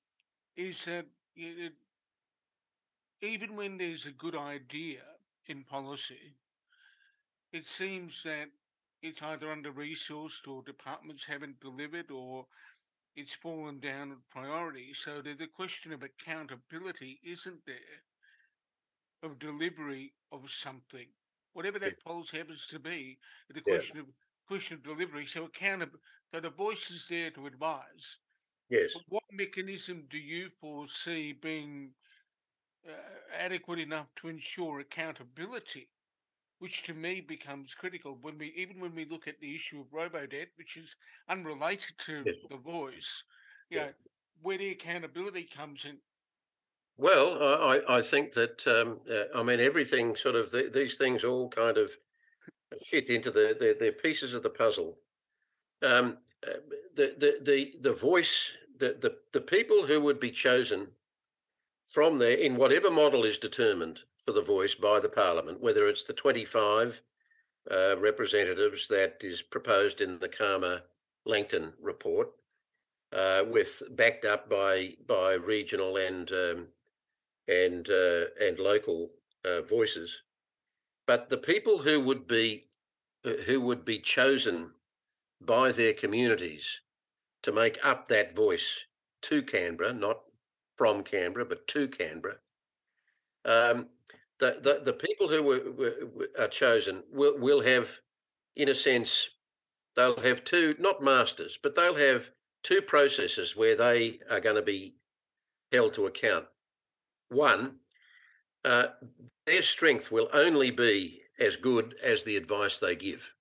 is 0.55 0.85
that 0.85 1.05
it, 1.35 1.73
even 3.21 3.55
when 3.55 3.77
there's 3.77 4.05
a 4.05 4.11
good 4.11 4.35
idea 4.35 4.99
in 5.47 5.63
policy, 5.63 6.35
it 7.51 7.67
seems 7.67 8.21
that 8.23 8.47
it's 9.01 9.21
either 9.21 9.51
under 9.51 9.71
resourced 9.71 10.47
or 10.47 10.63
departments 10.63 11.25
haven't 11.25 11.59
delivered 11.59 12.09
or 12.09 12.45
it's 13.15 13.33
fallen 13.33 13.79
down 13.79 14.11
in 14.11 14.17
priority. 14.29 14.93
So 14.93 15.21
there's 15.21 15.41
a 15.41 15.47
question 15.47 15.93
of 15.93 16.03
accountability, 16.03 17.19
isn't 17.23 17.65
there, 17.65 17.75
of 19.21 19.39
delivery 19.39 20.13
of 20.31 20.49
something, 20.51 21.07
whatever 21.53 21.79
that 21.79 22.03
policy 22.03 22.37
happens 22.37 22.67
to 22.67 22.79
be. 22.79 23.19
The 23.49 23.61
Yeah. 23.65 23.77
question 23.77 23.99
of 23.99 24.05
question 24.45 24.75
of 24.75 24.83
delivery. 24.83 25.25
So 25.25 25.45
accountable. 25.45 25.99
So 26.33 26.39
the 26.41 26.49
voice 26.49 26.91
is 26.91 27.07
there 27.07 27.31
to 27.31 27.45
advise. 27.47 28.17
Yes. 28.69 28.91
But 28.93 29.03
what 29.07 29.23
mechanism 29.31 30.07
do 30.09 30.17
you 30.17 30.49
foresee 30.59 31.33
being 31.33 31.95
uh, 32.87 32.91
adequate 33.37 33.79
enough 33.79 34.07
to 34.17 34.27
ensure 34.27 34.79
accountability? 34.81 35.89
Which 36.63 36.83
to 36.83 36.93
me 36.93 37.19
becomes 37.19 37.75
critical 37.75 38.17
when 38.21 38.37
we, 38.37 38.53
even 38.55 38.79
when 38.79 38.95
we 38.95 39.03
look 39.03 39.27
at 39.27 39.37
the 39.41 39.53
issue 39.53 39.81
of 39.81 39.91
robo-debt, 39.91 40.47
which 40.55 40.77
is 40.77 40.95
unrelated 41.27 41.97
to 42.05 42.23
Yes. 42.23 42.35
the 42.49 42.55
voice, 42.55 43.23
you 43.69 43.79
Yeah. 43.79 43.87
know, 43.87 43.93
where 44.41 44.57
the 44.57 44.69
accountability 44.69 45.43
comes 45.43 45.83
in. 45.83 45.99
Well, 46.95 47.43
I, 47.43 47.97
I 47.97 48.01
think 48.01 48.31
that 48.35 48.65
um, 48.65 49.01
uh, 49.11 49.37
I 49.37 49.43
mean 49.43 49.59
everything 49.59 50.15
sort 50.15 50.35
of 50.35 50.51
th- 50.51 50.71
these 50.71 50.97
things 50.97 51.25
all 51.25 51.49
kind 51.49 51.77
of 51.77 51.91
fit 52.87 53.09
into 53.09 53.29
the, 53.29 53.57
the, 53.59 53.75
the 53.77 53.91
pieces 53.91 54.33
of 54.33 54.41
the 54.43 54.49
puzzle. 54.49 54.99
Um, 55.81 56.19
uh, 56.47 56.59
the, 56.95 57.15
the, 57.17 57.39
the, 57.41 57.75
the 57.81 57.93
voice, 57.93 58.53
the, 58.77 58.97
the, 59.01 59.17
the 59.33 59.41
people 59.41 59.85
who 59.85 59.99
would 59.99 60.19
be 60.21 60.31
chosen 60.31 60.87
from 61.85 62.17
there 62.17 62.37
in 62.37 62.55
whatever 62.55 62.89
model 62.89 63.23
is 63.23 63.37
determined 63.37 64.01
for 64.17 64.31
the 64.31 64.41
voice 64.41 64.75
by 64.75 64.99
the 64.99 65.09
parliament, 65.09 65.61
whether 65.61 65.87
it's 65.87 66.03
the 66.03 66.13
25 66.13 67.01
uh, 67.69 67.97
representatives 67.97 68.87
that 68.87 69.17
is 69.21 69.41
proposed 69.41 70.01
in 70.01 70.19
the 70.19 70.29
Calma 70.29 70.83
Langton 71.25 71.73
report, 71.81 72.29
uh, 73.13 73.43
with 73.47 73.83
backed 73.91 74.25
up 74.25 74.49
by 74.49 74.95
by 75.07 75.33
regional 75.33 75.97
and 75.97 76.31
um, 76.31 76.67
and 77.47 77.89
uh, 77.89 78.25
and 78.41 78.59
local 78.59 79.11
uh, 79.45 79.61
voices, 79.61 80.23
but 81.05 81.29
the 81.29 81.37
people 81.37 81.79
who 81.79 81.99
would 81.99 82.27
be 82.27 82.65
who 83.45 83.61
would 83.61 83.85
be 83.85 83.99
chosen 83.99 84.71
by 85.39 85.71
their 85.71 85.93
communities 85.93 86.81
to 87.41 87.51
make 87.51 87.77
up 87.85 88.07
that 88.07 88.35
voice 88.35 88.85
to 89.21 89.41
Canberra, 89.41 89.93
not 89.93 90.21
from 90.77 91.03
Canberra, 91.03 91.45
but 91.45 91.67
to 91.67 91.87
Canberra. 91.87 92.35
Um, 93.45 93.87
the, 94.39 94.57
the, 94.61 94.81
the 94.83 94.93
people 94.93 95.27
who 95.29 95.43
were, 95.43 95.71
were, 95.71 96.27
are 96.39 96.47
chosen 96.47 97.03
will, 97.11 97.37
will 97.37 97.61
have, 97.61 97.99
in 98.55 98.69
a 98.69 98.75
sense, 98.75 99.29
they'll 99.95 100.19
have 100.19 100.43
two, 100.43 100.75
not 100.79 101.03
masters, 101.03 101.57
but 101.61 101.75
they'll 101.75 101.95
have 101.95 102.29
two 102.63 102.81
processes 102.81 103.55
where 103.55 103.75
they 103.75 104.19
are 104.29 104.39
going 104.39 104.55
to 104.55 104.61
be 104.61 104.95
held 105.71 105.93
to 105.93 106.05
account. 106.05 106.45
One, 107.29 107.77
uh, 108.65 108.87
their 109.45 109.61
strength 109.61 110.11
will 110.11 110.29
only 110.33 110.71
be 110.71 111.21
as 111.39 111.57
good 111.57 111.95
as 112.01 112.23
the 112.23 112.37
advice 112.37 112.79
they 112.79 112.95
give. 112.95 113.33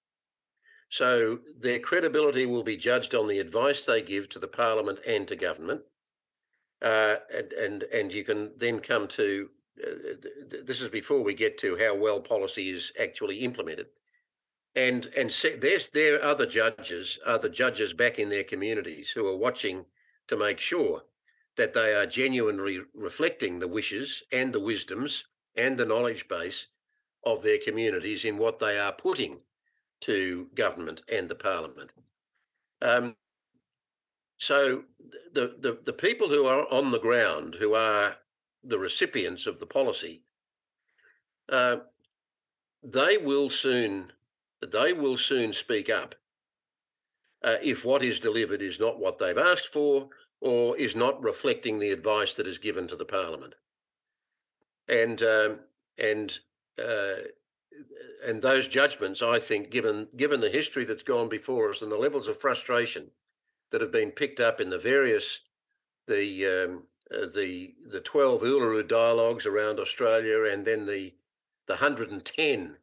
So 0.89 1.39
their 1.59 1.79
credibility 1.79 2.45
will 2.45 2.63
be 2.63 2.77
judged 2.77 3.15
on 3.15 3.27
the 3.27 3.39
advice 3.39 3.85
they 3.85 4.03
give 4.03 4.29
to 4.31 4.39
the 4.39 4.49
parliament 4.49 4.99
and 5.07 5.27
to 5.29 5.37
government. 5.37 5.83
Uh, 6.83 7.17
and, 7.33 7.53
and 7.53 7.83
and 7.95 8.13
you 8.13 8.25
can 8.25 8.51
then 8.59 8.81
come 8.81 9.07
to 9.07 9.49
uh, 9.87 10.15
this 10.65 10.81
is 10.81 10.89
before 10.89 11.23
we 11.23 11.35
get 11.35 11.57
to 11.59 11.77
how 11.77 11.95
well 11.95 12.21
policy 12.21 12.71
is 12.71 12.93
actually 13.01 13.39
implemented. 13.39 13.87
And 14.75 15.07
and 15.17 15.31
se- 15.31 15.57
there's 15.57 15.89
there 15.91 16.17
are 16.17 16.25
other 16.25 16.47
judges, 16.47 17.19
other 17.25 17.49
judges 17.49 17.93
back 17.93 18.19
in 18.19 18.29
their 18.29 18.45
communities 18.45 19.11
who 19.11 19.27
are 19.29 19.37
watching 19.37 19.85
to 20.29 20.37
make 20.37 20.61
sure 20.61 21.03
that 21.57 21.75
they 21.75 21.95
are 21.95 22.07
genuinely 22.07 22.81
reflecting 22.95 23.59
the 23.59 23.69
wishes 23.69 24.23
and 24.33 24.53
the 24.53 24.61
wisdoms 24.61 25.25
and 25.55 25.77
the 25.77 25.85
knowledge 25.85 26.27
base 26.29 26.69
of 27.25 27.43
their 27.43 27.59
communities 27.59 28.25
in 28.25 28.39
what 28.39 28.59
they 28.59 28.79
are 28.79 28.93
putting 28.93 29.39
to 30.01 30.49
government 30.55 31.03
and 31.13 31.29
the 31.29 31.35
parliament. 31.35 31.91
Um, 32.81 33.15
so 34.43 34.83
the, 35.35 35.55
the, 35.61 35.79
the 35.85 35.93
people 35.93 36.29
who 36.29 36.47
are 36.47 36.67
on 36.69 36.91
the 36.91 36.99
ground, 36.99 37.55
who 37.61 37.75
are 37.75 38.17
the 38.65 38.77
recipients 38.77 39.47
of 39.47 39.61
the 39.61 39.67
policy, 39.67 40.23
uh, 41.49 41.77
they 42.83 43.19
will 43.19 43.49
soon 43.49 44.11
they 44.61 44.93
will 44.93 45.17
soon 45.17 45.53
speak 45.53 45.89
up 45.89 46.17
uh, 47.45 47.55
if 47.63 47.85
what 47.85 48.03
is 48.03 48.19
delivered 48.19 48.63
is 48.63 48.81
not 48.81 48.99
what 48.99 49.19
they've 49.19 49.39
asked 49.39 49.73
for 49.73 50.09
or 50.41 50.77
is 50.77 50.97
not 50.97 51.23
reflecting 51.23 51.79
the 51.79 51.91
advice 51.91 52.35
that 52.35 52.49
is 52.49 52.59
given 52.59 52.89
to 52.89 52.97
the 52.97 53.05
parliament. 53.05 53.55
And 54.89 55.23
um, 55.23 55.61
and 55.99 56.37
uh, 56.81 57.29
and 58.27 58.43
those 58.43 58.67
judgments, 58.67 59.23
I 59.23 59.39
think, 59.39 59.71
given 59.71 60.09
given 60.17 60.41
the 60.41 60.51
history 60.51 60.85
that's 60.85 61.05
gone 61.05 61.29
before 61.29 61.71
us 61.71 61.81
and 61.81 61.93
the 61.93 61.97
levels 61.97 62.27
of 62.27 62.41
frustration 62.41 63.13
that 63.73 63.81
have 63.81 63.91
been 63.91 64.11
picked 64.11 64.39
up 64.39 64.61
in 64.61 64.71
the 64.71 64.79
various 64.79 65.41
the 66.07 66.47
um, 66.47 66.83
uh, 67.13 67.27
the 67.35 67.75
the 67.91 68.01
twelve 68.01 68.43
Uluru 68.43 68.87
dialogues 68.87 69.47
around 69.47 69.81
Australia, 69.81 70.45
and 70.53 70.65
then 70.65 70.87
the 70.87 71.15
the 71.67 71.77
hundred 71.77 72.11
and 72.11 72.25
ten 72.25 72.77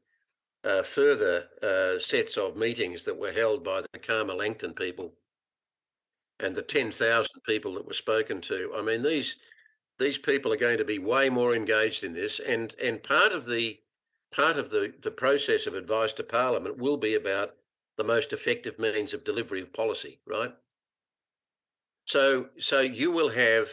uh, 0.64 0.84
further 0.84 1.46
uh, 1.64 2.00
sets 2.00 2.38
of 2.38 2.58
meetings 2.58 3.06
that 3.06 3.18
were 3.18 3.32
held 3.32 3.64
by 3.64 3.82
the 3.82 4.00
Calma 4.00 4.34
Langton 4.34 4.74
people, 4.74 5.14
and 6.40 6.56
the 6.56 6.62
ten 6.62 6.92
thousand 6.92 7.42
people 7.48 7.74
that 7.76 7.86
were 7.86 7.94
spoken 7.94 8.42
to. 8.42 8.74
I 8.76 8.82
mean, 8.82 9.04
these 9.04 9.36
these 10.00 10.18
people 10.18 10.52
are 10.52 10.58
going 10.58 10.78
to 10.78 10.86
be 10.86 11.00
way 11.00 11.30
more 11.30 11.54
engaged 11.54 12.04
in 12.04 12.14
this, 12.14 12.40
and 12.40 12.74
and 12.82 13.04
part 13.04 13.32
of 13.32 13.46
the 13.46 13.80
part 14.32 14.58
of 14.58 14.70
the, 14.70 14.94
the 15.02 15.12
process 15.12 15.66
of 15.66 15.74
advice 15.74 16.14
to 16.14 16.24
Parliament 16.24 16.78
will 16.78 16.98
be 16.98 17.16
about 17.16 17.56
the 17.98 18.04
most 18.04 18.32
effective 18.32 18.78
means 18.78 19.14
of 19.14 19.24
delivery 19.24 19.60
of 19.60 19.74
policy, 19.74 20.20
right? 20.28 20.54
So 22.10 22.50
so 22.60 22.80
you 22.80 23.12
will 23.12 23.30
have 23.30 23.68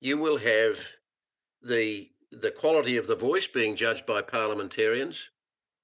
you 0.00 0.16
will 0.18 0.38
have 0.38 0.76
the 1.62 2.10
the 2.30 2.50
quality 2.50 2.96
of 2.96 3.06
the 3.06 3.16
voice 3.28 3.46
being 3.46 3.76
judged 3.76 4.06
by 4.06 4.22
parliamentarians 4.22 5.30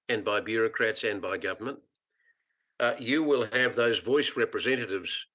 and 0.09 0.24
by 0.24 0.40
bureaucrats 0.40 1.04
and 1.04 1.20
by 1.20 1.37
government. 1.37 1.78
Uh, 2.81 2.94
you 2.98 3.22
will 3.22 3.46
have 3.52 3.74
those 3.74 3.98
voice 3.98 4.37
representatives 4.37 5.26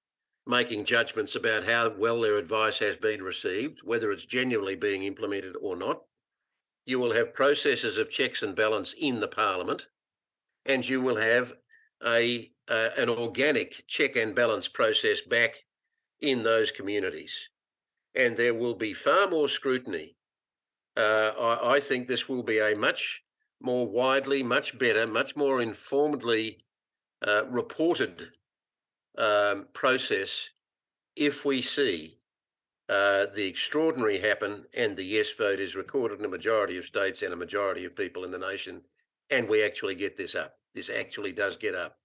making 0.47 0.85
judgments 0.85 1.35
about 1.35 1.65
how 1.65 1.93
well 1.97 2.21
their 2.21 2.37
advice 2.37 2.79
has 2.79 2.95
been 2.97 3.21
received, 3.21 3.79
whether 3.83 4.11
it's 4.11 4.25
genuinely 4.25 4.75
being 4.75 5.03
implemented 5.03 5.55
or 5.61 5.75
not 5.75 6.01
you 6.85 6.99
will 6.99 7.13
have 7.13 7.33
processes 7.33 7.97
of 7.97 8.09
checks 8.09 8.43
and 8.43 8.55
balance 8.55 8.93
in 8.99 9.19
the 9.19 9.27
parliament, 9.27 9.87
and 10.65 10.87
you 10.87 11.01
will 11.01 11.15
have 11.15 11.53
a 12.05 12.49
uh, 12.69 12.89
an 12.97 13.09
organic 13.09 13.83
check 13.87 14.15
and 14.15 14.35
balance 14.35 14.67
process 14.67 15.21
back 15.21 15.55
in 16.23 16.41
those 16.41 16.71
communities, 16.71 17.49
and 18.15 18.37
there 18.37 18.53
will 18.53 18.75
be 18.75 18.93
far 18.93 19.29
more 19.29 19.49
scrutiny. 19.49 20.15
Uh, 20.95 21.31
I, 21.39 21.75
I, 21.75 21.79
think 21.79 22.07
this 22.07 22.29
will 22.29 22.43
be 22.43 22.59
a 22.59 22.75
much 22.75 23.23
more 23.59 23.87
widely, 23.87 24.41
much 24.41 24.77
better, 24.79 25.05
much 25.05 25.35
more 25.35 25.61
informedly 25.61 26.63
uh, 27.27 27.45
reported 27.49 28.29
um, 29.17 29.67
process 29.73 30.49
if 31.15 31.45
we 31.45 31.61
see 31.61 32.19
uh, 32.89 33.25
the 33.35 33.47
extraordinary 33.47 34.19
happen 34.19 34.65
and 34.73 34.95
the 34.95 35.03
yes 35.03 35.33
vote 35.33 35.59
is 35.59 35.75
recorded 35.75 36.19
in 36.19 36.25
a 36.25 36.29
majority 36.29 36.77
of 36.77 36.85
states 36.85 37.21
and 37.21 37.33
a 37.33 37.37
majority 37.37 37.85
of 37.85 37.95
people 37.95 38.23
in 38.23 38.31
the 38.31 38.37
nation. 38.37 38.81
And 39.29 39.49
we 39.49 39.63
actually 39.63 39.95
get 39.95 40.15
this 40.15 40.35
up. 40.35 40.55
This 40.75 40.89
actually 40.89 41.33
does 41.33 41.57
get 41.57 41.75
up. 41.75 41.97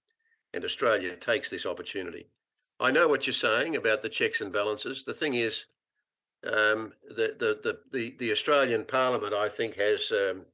And 0.53 0.65
Australia 0.65 1.15
takes 1.15 1.49
this 1.49 1.65
opportunity. 1.65 2.29
I 2.79 2.91
know 2.91 3.07
what 3.07 3.27
you're 3.27 3.33
saying 3.33 3.75
about 3.75 4.01
the 4.01 4.09
checks 4.09 4.41
and 4.41 4.53
balances. 4.53 5.03
The 5.03 5.13
thing 5.13 5.33
is, 5.33 5.65
um, 6.45 6.93
the, 7.09 7.35
the, 7.37 7.59
the, 7.61 7.79
the, 7.91 8.15
the 8.17 8.31
Australian 8.31 8.85
Parliament, 8.85 9.33
I 9.33 9.49
think, 9.49 9.75
has 9.75 10.11
um, 10.11 10.45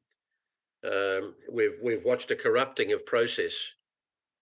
um, 0.85 1.35
we've 1.51 1.77
we've 1.83 2.03
watched 2.03 2.31
a 2.31 2.35
corrupting 2.35 2.91
of 2.91 3.05
process 3.05 3.53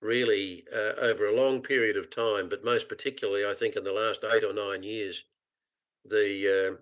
really 0.01 0.65
uh, 0.73 0.99
over 0.99 1.27
a 1.27 1.35
long 1.35 1.61
period 1.61 1.97
of 1.97 2.09
time, 2.09 2.49
but 2.49 2.65
most 2.65 2.89
particularly, 2.89 3.45
I 3.45 3.53
think, 3.53 3.75
in 3.75 3.83
the 3.83 3.93
last 3.93 4.23
eight 4.23 4.43
or 4.43 4.53
nine 4.53 4.83
years, 4.83 5.23
the 6.05 6.77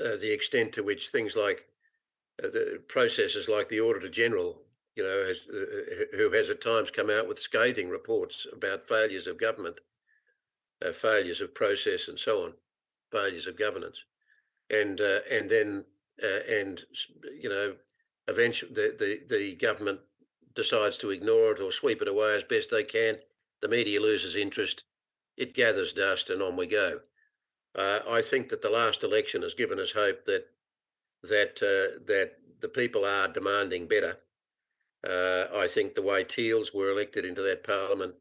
uh, 0.00 0.04
uh, 0.04 0.16
the 0.16 0.32
extent 0.32 0.72
to 0.72 0.82
which 0.82 1.08
things 1.08 1.36
like 1.36 1.66
uh, 2.42 2.48
the 2.48 2.82
processes 2.88 3.48
like 3.48 3.68
the 3.68 3.80
Auditor 3.80 4.08
General, 4.08 4.60
you 4.94 5.02
know, 5.02 5.24
has, 5.26 5.40
uh, 5.52 5.56
uh, 5.56 6.16
who 6.16 6.30
has 6.32 6.50
at 6.50 6.60
times 6.60 6.90
come 6.90 7.10
out 7.10 7.28
with 7.28 7.38
scathing 7.38 7.88
reports 7.88 8.46
about 8.52 8.88
failures 8.88 9.26
of 9.26 9.38
government, 9.38 9.78
uh, 10.84 10.92
failures 10.92 11.40
of 11.40 11.54
process, 11.54 12.08
and 12.08 12.18
so 12.18 12.44
on, 12.44 12.54
failures 13.12 13.46
of 13.46 13.58
governance, 13.58 14.04
and 14.70 15.00
and 15.00 15.50
then 15.50 15.84
and 16.52 16.82
you 17.40 17.48
know, 17.48 17.74
eventually 18.28 18.72
the, 18.72 18.96
the 18.98 19.36
the 19.36 19.54
government 19.56 20.00
decides 20.54 20.98
to 20.98 21.10
ignore 21.10 21.52
it 21.52 21.60
or 21.60 21.70
sweep 21.70 22.00
it 22.00 22.08
away 22.08 22.34
as 22.34 22.44
best 22.44 22.70
they 22.70 22.84
can. 22.84 23.16
The 23.62 23.68
media 23.68 24.00
loses 24.00 24.36
interest, 24.36 24.84
it 25.36 25.54
gathers 25.54 25.92
dust, 25.92 26.30
and 26.30 26.42
on 26.42 26.56
we 26.56 26.66
go. 26.66 27.00
Uh, 27.74 28.00
I 28.08 28.22
think 28.22 28.48
that 28.48 28.62
the 28.62 28.70
last 28.70 29.02
election 29.02 29.42
has 29.42 29.54
given 29.54 29.78
us 29.78 29.92
hope 29.92 30.24
that 30.24 30.46
that 31.22 31.62
uh, 31.62 32.00
that 32.06 32.32
the 32.60 32.68
people 32.68 33.04
are 33.04 33.28
demanding 33.28 33.86
better. 33.86 34.18
Uh, 35.06 35.46
I 35.54 35.68
think 35.68 35.94
the 35.94 36.02
way 36.02 36.24
Teals 36.24 36.72
were 36.72 36.90
elected 36.90 37.24
into 37.24 37.42
that 37.42 37.64
parliament 37.64 38.14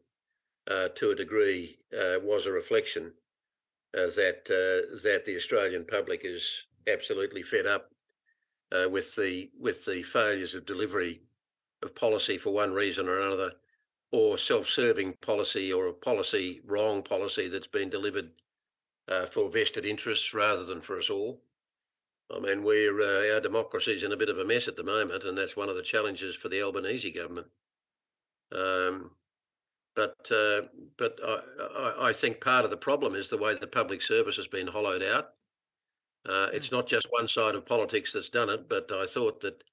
uh, 0.70 0.88
to 0.96 1.12
a 1.12 1.16
degree 1.16 1.78
uh, 1.94 2.20
was 2.22 2.46
a 2.46 2.52
reflection 2.52 3.12
uh, 3.98 4.08
that 4.16 4.46
that 5.04 5.24
the 5.26 5.36
Australian 5.36 5.86
public 5.86 6.22
is 6.24 6.64
absolutely 6.92 7.44
fed 7.44 7.66
up 7.66 7.92
with 8.92 9.16
the 9.16 9.50
with 9.60 9.86
the 9.86 10.04
failures 10.04 10.56
of 10.56 10.66
delivery 10.66 11.22
of 11.84 11.96
policy 11.96 12.38
for 12.38 12.52
one 12.52 12.74
reason 12.74 13.08
or 13.08 13.20
another, 13.20 13.52
or 14.12 14.38
self-serving 14.38 15.14
policy 15.22 15.72
or 15.72 15.88
a 15.88 15.94
policy 15.94 16.62
wrong 16.66 17.04
policy 17.04 17.48
that's 17.48 17.68
been 17.68 17.90
delivered 17.90 18.32
uh, 19.08 19.26
for 19.26 19.50
vested 19.52 19.86
interests 19.86 20.34
rather 20.34 20.66
than 20.66 20.82
for 20.82 20.98
us 20.98 21.10
all. 21.10 21.42
I 22.36 22.40
mean, 22.40 22.64
we're 22.64 23.00
uh, 23.00 23.36
our 23.36 23.40
democracy's 23.40 24.04
in 24.04 24.12
a 24.12 24.18
bit 24.18 24.30
of 24.30 24.40
a 24.40 24.46
mess 24.46 24.68
at 24.68 24.76
the 24.76 24.84
moment, 24.84 25.24
and 25.24 25.38
that's 25.38 25.56
one 25.56 25.70
of 25.70 25.76
the 25.76 25.84
challenges 25.84 26.36
for 26.36 26.50
the 26.50 26.62
Albanese 26.62 27.12
government. 27.12 27.48
Um, 28.52 29.12
but 29.96 30.16
uh, 30.32 30.62
but 30.98 31.18
I, 31.26 32.10
I, 32.10 32.14
think 32.14 32.42
part 32.42 32.66
of 32.66 32.72
the 32.72 32.78
problem 32.78 33.16
is 33.16 33.30
the 33.30 33.38
way 33.38 33.56
the 33.56 33.68
public 33.68 34.02
service 34.02 34.36
has 34.36 34.48
been 34.48 34.68
hollowed 34.68 35.04
out. 35.04 35.30
Uh, 36.28 36.48
it's 36.54 36.72
not 36.72 36.88
just 36.88 37.08
one 37.12 37.28
side 37.28 37.56
of 37.56 37.66
politics 37.66 38.12
that's 38.12 38.30
done 38.30 38.50
it, 38.50 38.68
but 38.68 38.92
I 38.92 39.06
thought 39.06 39.42
that 39.42 39.64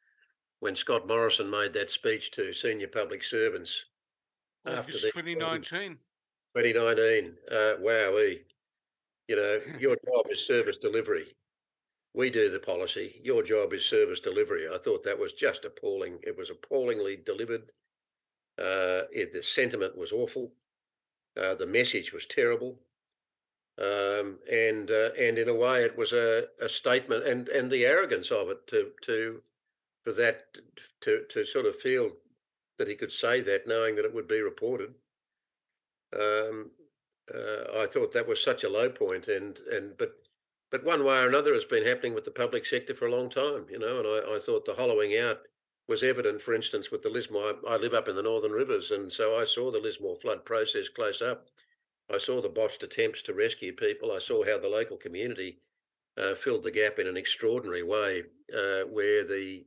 when 0.60 0.76
Scott 0.76 1.08
Morrison 1.08 1.50
made 1.50 1.72
that 1.72 1.90
speech 1.90 2.30
to 2.32 2.52
senior 2.52 2.88
public 2.88 3.24
servants 3.24 3.84
after 4.66 4.92
the 4.92 5.10
2019. 5.14 5.98
2019, 6.56 7.34
uh, 7.50 7.54
wowee, 7.82 8.40
you 9.28 9.36
know, 9.36 9.58
your 9.80 9.96
job 9.96 10.26
is 10.30 10.46
service 10.46 10.76
delivery. 10.76 11.34
We 12.14 12.30
do 12.30 12.50
the 12.50 12.60
policy. 12.60 13.20
Your 13.24 13.42
job 13.42 13.72
is 13.72 13.84
service 13.84 14.20
delivery. 14.20 14.66
I 14.72 14.76
thought 14.78 15.02
that 15.04 15.18
was 15.18 15.32
just 15.32 15.64
appalling. 15.64 16.18
It 16.22 16.36
was 16.36 16.50
appallingly 16.50 17.16
delivered. 17.24 17.62
Uh, 18.58 19.08
it, 19.12 19.32
the 19.32 19.42
sentiment 19.42 19.96
was 19.96 20.12
awful. 20.12 20.52
Uh, 21.40 21.54
the 21.54 21.66
message 21.66 22.12
was 22.12 22.26
terrible. 22.26 22.78
Um, 23.78 24.38
and 24.52 24.90
uh, 24.90 25.10
and 25.18 25.38
in 25.38 25.48
a 25.48 25.54
way, 25.54 25.82
it 25.82 25.96
was 25.96 26.12
a, 26.12 26.44
a 26.60 26.68
statement, 26.68 27.24
and 27.26 27.48
and 27.48 27.70
the 27.70 27.86
arrogance 27.86 28.30
of 28.30 28.50
it 28.50 28.66
to 28.66 28.90
to 29.02 29.42
for 30.04 30.12
that 30.12 30.44
to 31.00 31.24
to 31.30 31.46
sort 31.46 31.64
of 31.64 31.76
feel 31.76 32.10
that 32.78 32.88
he 32.88 32.94
could 32.94 33.12
say 33.12 33.40
that, 33.40 33.66
knowing 33.66 33.96
that 33.96 34.04
it 34.04 34.12
would 34.14 34.28
be 34.28 34.42
reported. 34.42 34.94
Um, 36.14 36.70
uh, 37.34 37.80
I 37.82 37.86
thought 37.86 38.12
that 38.12 38.28
was 38.28 38.42
such 38.42 38.62
a 38.64 38.68
low 38.68 38.90
point, 38.90 39.28
and 39.28 39.58
and 39.70 39.96
but 39.96 40.16
but 40.70 40.84
one 40.84 41.04
way 41.04 41.22
or 41.22 41.28
another, 41.28 41.54
it's 41.54 41.64
been 41.64 41.86
happening 41.86 42.14
with 42.14 42.24
the 42.24 42.30
public 42.30 42.66
sector 42.66 42.94
for 42.94 43.06
a 43.06 43.14
long 43.14 43.30
time, 43.30 43.66
you 43.70 43.78
know. 43.78 44.00
And 44.00 44.06
I, 44.06 44.36
I 44.36 44.38
thought 44.38 44.66
the 44.66 44.74
hollowing 44.74 45.16
out 45.16 45.40
was 45.88 46.02
evident, 46.02 46.40
for 46.40 46.54
instance, 46.54 46.90
with 46.90 47.02
the 47.02 47.10
Lismore. 47.10 47.54
I, 47.66 47.74
I 47.74 47.76
live 47.76 47.94
up 47.94 48.08
in 48.08 48.16
the 48.16 48.22
Northern 48.22 48.52
Rivers, 48.52 48.90
and 48.90 49.12
so 49.12 49.38
I 49.38 49.44
saw 49.44 49.70
the 49.70 49.80
Lismore 49.80 50.16
flood 50.16 50.44
process 50.44 50.88
close 50.88 51.20
up. 51.20 51.46
I 52.12 52.18
saw 52.18 52.40
the 52.40 52.48
botched 52.48 52.82
attempts 52.82 53.22
to 53.22 53.34
rescue 53.34 53.72
people. 53.72 54.12
I 54.12 54.18
saw 54.18 54.44
how 54.44 54.58
the 54.58 54.68
local 54.68 54.96
community 54.96 55.58
uh, 56.16 56.34
filled 56.34 56.64
the 56.64 56.70
gap 56.70 56.98
in 56.98 57.06
an 57.06 57.16
extraordinary 57.16 57.82
way, 57.82 58.22
uh, 58.54 58.82
where 58.90 59.24
the 59.24 59.64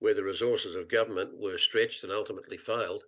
where 0.00 0.14
the 0.14 0.22
resources 0.22 0.76
of 0.76 0.88
government 0.88 1.30
were 1.36 1.58
stretched 1.58 2.04
and 2.04 2.12
ultimately 2.12 2.56
failed. 2.56 3.02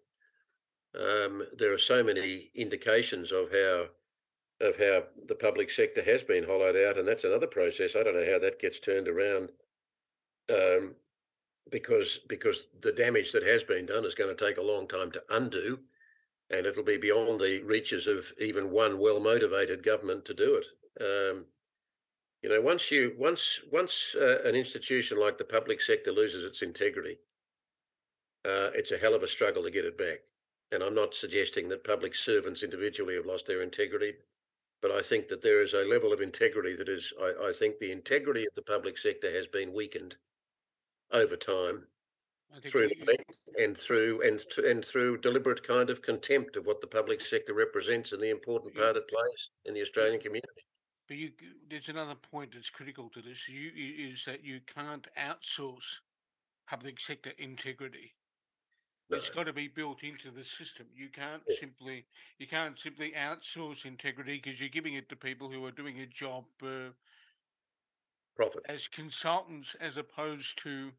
Um, 0.98 1.44
there 1.56 1.72
are 1.72 1.78
so 1.78 2.02
many 2.02 2.50
indications 2.54 3.30
of 3.30 3.52
how 3.52 3.86
of 4.60 4.76
how 4.76 5.04
the 5.26 5.36
public 5.36 5.70
sector 5.70 6.02
has 6.02 6.22
been 6.22 6.44
hollowed 6.44 6.76
out, 6.76 6.98
and 6.98 7.06
that's 7.06 7.24
another 7.24 7.46
process. 7.46 7.94
I 7.96 8.02
don't 8.02 8.14
know 8.14 8.30
how 8.30 8.38
that 8.40 8.60
gets 8.60 8.78
turned 8.78 9.08
around, 9.08 9.50
um, 10.50 10.94
because 11.70 12.20
because 12.28 12.64
the 12.80 12.92
damage 12.92 13.32
that 13.32 13.46
has 13.46 13.62
been 13.62 13.86
done 13.86 14.04
is 14.04 14.14
going 14.14 14.34
to 14.34 14.44
take 14.44 14.58
a 14.58 14.62
long 14.62 14.88
time 14.88 15.10
to 15.12 15.22
undo, 15.30 15.80
and 16.50 16.66
it'll 16.66 16.82
be 16.82 16.96
beyond 16.96 17.40
the 17.40 17.62
reaches 17.62 18.06
of 18.06 18.32
even 18.40 18.70
one 18.70 18.98
well 18.98 19.20
motivated 19.20 19.82
government 19.82 20.24
to 20.26 20.34
do 20.34 20.60
it. 20.60 20.66
Um, 21.00 21.44
you 22.42 22.48
know, 22.48 22.60
once 22.60 22.90
you 22.90 23.14
once 23.18 23.60
once 23.70 24.14
uh, 24.20 24.38
an 24.44 24.54
institution 24.54 25.20
like 25.20 25.38
the 25.38 25.44
public 25.44 25.80
sector 25.80 26.10
loses 26.10 26.44
its 26.44 26.62
integrity, 26.62 27.18
uh, 28.44 28.70
it's 28.74 28.92
a 28.92 28.98
hell 28.98 29.14
of 29.14 29.22
a 29.22 29.28
struggle 29.28 29.62
to 29.62 29.70
get 29.70 29.84
it 29.84 29.98
back. 29.98 30.18
And 30.72 30.82
I'm 30.82 30.94
not 30.94 31.14
suggesting 31.14 31.68
that 31.68 31.84
public 31.84 32.14
servants 32.14 32.62
individually 32.62 33.16
have 33.16 33.26
lost 33.26 33.46
their 33.46 33.62
integrity, 33.62 34.14
but 34.80 34.92
I 34.92 35.02
think 35.02 35.28
that 35.28 35.42
there 35.42 35.62
is 35.62 35.74
a 35.74 35.88
level 35.88 36.12
of 36.12 36.20
integrity 36.20 36.76
that 36.76 36.88
is. 36.88 37.12
I, 37.20 37.48
I 37.48 37.52
think 37.52 37.78
the 37.78 37.92
integrity 37.92 38.46
of 38.46 38.54
the 38.54 38.62
public 38.62 38.96
sector 38.96 39.30
has 39.32 39.46
been 39.46 39.74
weakened 39.74 40.16
over 41.12 41.36
time 41.36 41.86
through 42.66 42.90
and 43.58 43.76
through 43.76 44.22
and 44.22 44.44
and 44.64 44.84
through 44.84 45.18
deliberate 45.18 45.62
kind 45.62 45.88
of 45.90 46.02
contempt 46.02 46.56
of 46.56 46.66
what 46.66 46.80
the 46.80 46.86
public 46.86 47.24
sector 47.24 47.54
represents 47.54 48.12
and 48.12 48.22
the 48.22 48.30
important 48.30 48.74
part 48.74 48.96
it 48.96 49.08
plays 49.08 49.50
in 49.66 49.74
the 49.74 49.80
Australian 49.82 50.20
community. 50.20 50.64
but 51.08 51.16
you, 51.16 51.30
there's 51.68 51.88
another 51.88 52.14
point 52.14 52.52
that's 52.54 52.70
critical 52.70 53.08
to 53.10 53.22
this. 53.22 53.48
You, 53.48 53.70
you 53.74 54.10
is 54.10 54.24
that 54.24 54.44
you 54.44 54.60
can't 54.74 55.06
outsource 55.18 56.00
public 56.68 57.00
sector 57.00 57.32
integrity. 57.38 58.14
No, 59.10 59.16
It's 59.16 59.30
got 59.30 59.44
to 59.44 59.52
be 59.52 59.66
built 59.66 60.04
into 60.04 60.30
the 60.30 60.44
system. 60.44 60.86
You 60.94 61.08
can't 61.08 61.42
yeah, 61.48 61.56
simply 61.60 62.06
you 62.38 62.46
can't 62.46 62.78
simply 62.78 63.12
outsource 63.18 63.84
integrity 63.84 64.40
because 64.42 64.60
you're 64.60 64.68
giving 64.68 64.94
it 64.94 65.08
to 65.08 65.16
people 65.16 65.50
who 65.50 65.64
are 65.64 65.72
doing 65.72 66.00
a 66.00 66.06
job 66.06 66.44
uh, 66.62 66.90
profit. 68.36 68.62
as 68.68 68.88
consultants 68.88 69.76
as 69.80 69.96
opposed 69.96 70.62
to 70.62 70.90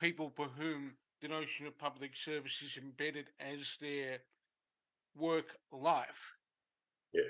people 0.00 0.30
for 0.34 0.46
whom 0.58 0.92
the 1.20 1.28
notion 1.28 1.66
of 1.66 1.78
public 1.78 2.16
service 2.16 2.62
is 2.62 2.76
embedded 2.76 3.26
as 3.38 3.76
their 3.80 4.18
work 5.16 5.58
life. 5.70 6.32
Yeah, 7.12 7.22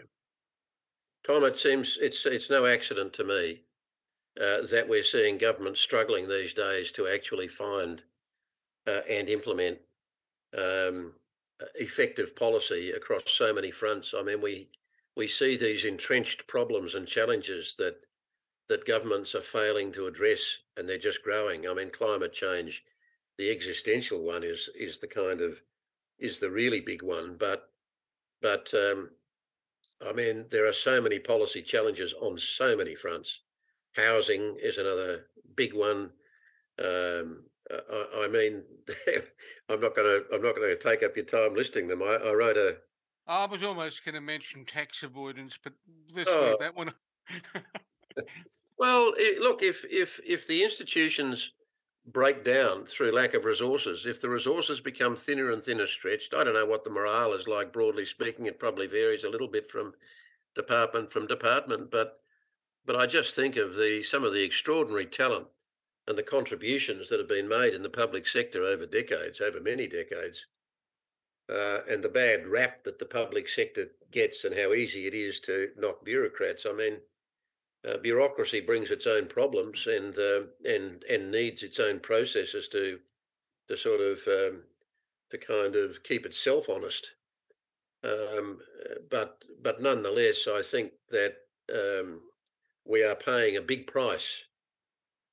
Tom. 1.27 1.45
It 1.45 1.59
seems 1.59 1.99
it's 2.01 2.25
it's 2.25 2.49
no 2.49 2.67
accident 2.67 3.13
to 3.15 3.25
me 3.25 3.63
uh, 4.41 4.67
that 4.71 4.89
we're 4.89 5.03
seeing 5.03 5.39
governments 5.39 5.81
struggling 5.81 6.29
these 6.29 6.55
days 6.55 6.93
to 6.93 7.09
actually 7.09 7.49
find 7.49 8.03
uh, 8.87 9.01
and 9.09 9.29
implement 9.29 9.79
um, 10.57 11.13
effective 11.75 12.35
policy 12.35 12.93
across 12.93 13.23
so 13.27 13.53
many 13.53 13.71
fronts. 13.71 14.15
I 14.17 14.23
mean, 14.23 14.41
we 14.41 14.69
we 15.17 15.29
see 15.29 15.57
these 15.57 15.85
entrenched 15.85 16.47
problems 16.47 16.95
and 16.95 17.07
challenges 17.07 17.75
that 17.79 17.97
that 18.69 18.87
governments 18.87 19.35
are 19.35 19.41
failing 19.41 19.93
to 19.93 20.07
address, 20.07 20.59
and 20.77 20.89
they're 20.89 20.99
just 20.99 21.23
growing. 21.23 21.69
I 21.69 21.75
mean, 21.75 21.91
climate 21.91 22.33
change, 22.33 22.85
the 23.39 23.51
existential 23.51 24.23
one, 24.23 24.43
is 24.43 24.69
is 24.75 24.99
the 24.99 25.09
kind 25.09 25.41
of 25.41 25.61
is 26.19 26.39
the 26.39 26.51
really 26.51 26.81
big 26.81 27.03
one. 27.03 27.37
But 27.39 27.71
but 28.41 28.73
um, 28.75 29.11
I 30.07 30.13
mean, 30.13 30.47
there 30.51 30.67
are 30.67 30.73
so 30.73 31.01
many 31.01 31.19
policy 31.19 31.63
challenges 31.63 32.15
on 32.21 32.39
so 32.39 32.77
many 32.77 32.95
fronts. 32.95 33.41
Housing 33.97 34.57
is 34.63 34.79
another 34.79 35.27
big 35.55 35.75
one. 35.75 36.11
Um, 36.83 37.45
I, 37.71 38.25
I 38.25 38.29
mean, 38.29 38.63
I'm 39.69 39.81
not 39.81 39.95
going 39.95 40.09
to 40.09 40.25
I'm 40.35 40.43
not 40.43 40.57
going 40.57 40.69
to 40.69 40.77
take 40.77 41.03
up 41.03 41.17
your 41.17 41.25
time 41.25 41.55
listing 41.55 41.89
them. 41.89 42.03
I, 42.03 42.19
I 42.25 42.33
wrote 42.33 42.57
a 42.57 42.77
I 43.27 43.47
was 43.47 43.63
almost 43.63 44.05
going 44.05 44.15
to 44.15 44.21
mention 44.21 44.65
tax 44.65 45.03
avoidance, 45.03 45.59
but 45.63 45.75
let's 46.15 46.31
oh 46.31 46.49
leave 46.49 46.59
that 46.61 46.77
one. 46.77 46.93
well. 48.79 49.13
i 49.17 49.37
look, 49.41 49.63
if 49.63 49.85
if 49.91 50.21
if 50.27 50.47
the 50.47 50.63
institutions 50.63 51.53
break 52.07 52.45
down 52.45 52.85
through 52.85 53.13
lack 53.13 53.35
of 53.35 53.45
resources, 53.45 54.07
if 54.07 54.21
the 54.21 54.29
resources 54.29 54.81
become 54.81 55.15
thinner 55.15 55.53
and 55.53 55.63
thinner 55.63 55.87
stretched, 55.87 56.35
I 56.35 56.43
don't 56.43 56.55
know 56.55 56.67
what 56.67 56.85
the 56.85 56.91
morale 56.91 57.33
is 57.33 57.47
like. 57.47 57.73
Broadly 57.73 58.05
speaking, 58.05 58.47
it 58.47 58.59
probably 58.59 58.87
varies 58.87 59.25
a 59.25 59.31
little 59.31 59.49
bit 59.49 59.69
from 59.71 59.95
department 60.55 61.13
from 61.13 61.27
department, 61.27 61.91
but 61.91 62.21
but 62.85 62.97
I 62.97 63.07
just 63.07 63.35
think 63.35 63.57
of 63.57 63.75
the 63.75 64.03
some 64.03 64.25
of 64.25 64.33
the 64.33 64.45
extraordinary 64.45 65.07
talent 65.07 65.47
and 66.09 66.19
the 66.19 66.23
contributions 66.23 67.09
that 67.09 67.21
have 67.21 67.29
been 67.29 67.49
made 67.49 67.75
in 67.75 67.83
the 67.83 67.89
public 67.89 68.27
sector 68.27 68.65
over 68.65 68.87
decades, 68.87 69.41
over 69.41 69.61
many 69.61 69.87
decades, 69.87 70.47
uh, 71.49 71.79
and 71.89 72.03
the 72.03 72.09
bad 72.09 72.47
rap 72.47 72.83
that 72.85 72.99
the 72.99 73.05
public 73.05 73.49
sector 73.49 73.87
gets 74.11 74.45
and 74.45 74.55
how 74.55 74.73
easy 74.73 75.07
it 75.07 75.15
is 75.15 75.39
to 75.41 75.69
knock 75.77 76.05
bureaucrats. 76.05 76.67
I 76.67 76.73
mean, 76.73 76.99
uh, 77.89 77.99
bureaucracy 77.99 78.61
brings 78.61 78.91
its 78.91 79.07
own 79.07 79.27
problems 79.27 79.87
and 79.87 80.17
uh, 80.19 80.43
and 80.65 81.05
and 81.11 81.31
needs 81.31 81.63
its 81.63 81.81
own 81.81 82.01
processes 82.01 82.69
to 82.69 82.99
to 83.69 83.77
sort 83.77 84.01
of 84.01 84.21
um, 84.29 84.63
to 85.31 85.39
kind 85.39 85.77
of 85.77 86.03
keep 86.03 86.27
itself 86.27 86.69
honest. 86.69 87.13
Um, 88.05 88.59
but 89.11 89.45
but 89.63 89.81
nonetheless, 89.81 90.49
I 90.49 90.63
think 90.63 90.93
that 91.11 91.35
um, 91.73 92.21
we 92.85 93.05
are 93.05 93.15
paying 93.15 93.57
a 93.57 93.63
big 93.63 93.87
price 93.87 94.45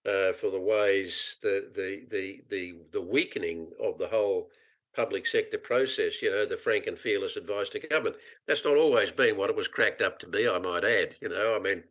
uh, 0.05 0.33
for 0.33 0.49
the 0.49 0.62
ways 0.62 1.38
the 1.41 1.69
the 1.73 2.05
the 2.09 2.41
the 2.49 2.75
the 2.91 3.01
weakening 3.01 3.71
of 3.83 3.97
the 3.97 4.07
whole 4.07 4.49
public 4.95 5.27
sector 5.27 5.57
process. 5.57 6.21
You 6.21 6.31
know, 6.31 6.45
the 6.45 6.57
frank 6.57 6.88
and 6.88 6.97
fearless 6.97 7.38
advice 7.38 7.69
to 7.69 7.79
government. 7.79 8.17
That's 8.47 8.65
not 8.65 8.77
always 8.77 9.12
been 9.12 9.38
what 9.38 9.49
it 9.49 9.55
was 9.55 9.67
cracked 9.67 10.01
up 10.01 10.19
to 10.19 10.27
be. 10.27 10.47
I 10.47 10.59
might 10.59 10.83
add. 10.83 11.15
You 11.21 11.29
know, 11.29 11.55
I 11.55 11.59
mean, 11.59 11.83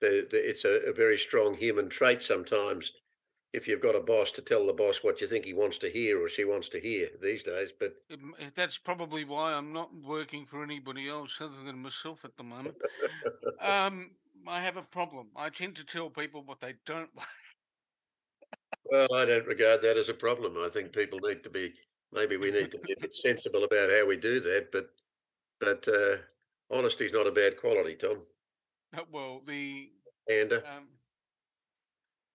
the, 0.00 0.26
the, 0.30 0.48
it's 0.48 0.64
a, 0.64 0.88
a 0.88 0.92
very 0.92 1.18
strong 1.18 1.54
human 1.54 1.88
trait 1.88 2.22
sometimes. 2.22 2.92
If 3.52 3.66
you've 3.66 3.82
got 3.82 3.96
a 3.96 4.00
boss 4.00 4.30
to 4.32 4.42
tell 4.42 4.64
the 4.66 4.72
boss 4.72 5.02
what 5.02 5.20
you 5.20 5.26
think 5.26 5.44
he 5.44 5.54
wants 5.54 5.76
to 5.78 5.90
hear 5.90 6.22
or 6.22 6.28
she 6.28 6.44
wants 6.44 6.68
to 6.68 6.80
hear 6.80 7.08
these 7.20 7.42
days, 7.42 7.72
but 7.78 7.94
That's 8.54 8.78
probably 8.78 9.24
why 9.24 9.54
I'm 9.54 9.72
not 9.72 9.90
working 9.92 10.46
for 10.46 10.62
anybody 10.62 11.08
else 11.08 11.36
other 11.40 11.64
than 11.64 11.82
myself 11.82 12.24
at 12.24 12.36
the 12.36 12.44
moment. 12.44 12.76
Um, 13.60 14.12
I 14.46 14.60
have 14.60 14.76
a 14.76 14.82
problem. 14.82 15.28
I 15.36 15.50
tend 15.50 15.76
to 15.76 15.84
tell 15.84 16.10
people 16.10 16.42
what 16.44 16.60
they 16.60 16.74
don't 16.86 17.10
like. 17.16 17.26
well, 18.84 19.08
I 19.14 19.24
don't 19.24 19.46
regard 19.46 19.82
that 19.82 19.96
as 19.96 20.08
a 20.08 20.14
problem. 20.14 20.56
I 20.58 20.68
think 20.68 20.92
people 20.92 21.18
need 21.18 21.42
to 21.42 21.50
be 21.50 21.74
maybe 22.12 22.36
we 22.36 22.50
need 22.50 22.70
to 22.70 22.78
be 22.78 22.92
a 22.92 23.00
bit 23.00 23.14
sensible 23.14 23.64
about 23.64 23.90
how 23.90 24.06
we 24.06 24.16
do 24.16 24.40
that, 24.40 24.70
but 24.72 24.90
but 25.60 25.86
uh, 25.88 26.16
honesty 26.70 27.04
is 27.04 27.12
not 27.12 27.26
a 27.26 27.32
bad 27.32 27.58
quality, 27.58 27.96
Tom. 27.96 28.22
Uh, 28.96 29.02
well, 29.12 29.40
the 29.46 29.90
And 30.28 30.52
um, 30.52 30.88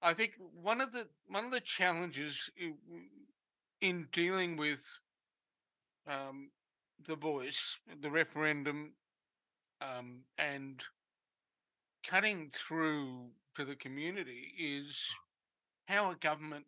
I 0.02 0.14
think 0.14 0.34
one 0.62 0.82
of 0.82 0.92
the 0.92 1.08
one 1.28 1.46
of 1.46 1.52
the 1.52 1.62
challenges 1.62 2.50
in 3.82 4.08
dealing 4.12 4.58
with 4.58 4.80
um, 6.08 6.52
the 7.06 7.16
voice, 7.16 7.78
the 8.02 8.10
referendum, 8.10 8.94
um, 9.82 10.22
and 10.38 10.84
cutting 12.08 12.52
through 12.68 13.32
to 13.56 13.66
the 13.66 13.76
community 13.76 14.54
is 14.58 15.00
how 15.88 16.12
a 16.12 16.16
government 16.16 16.66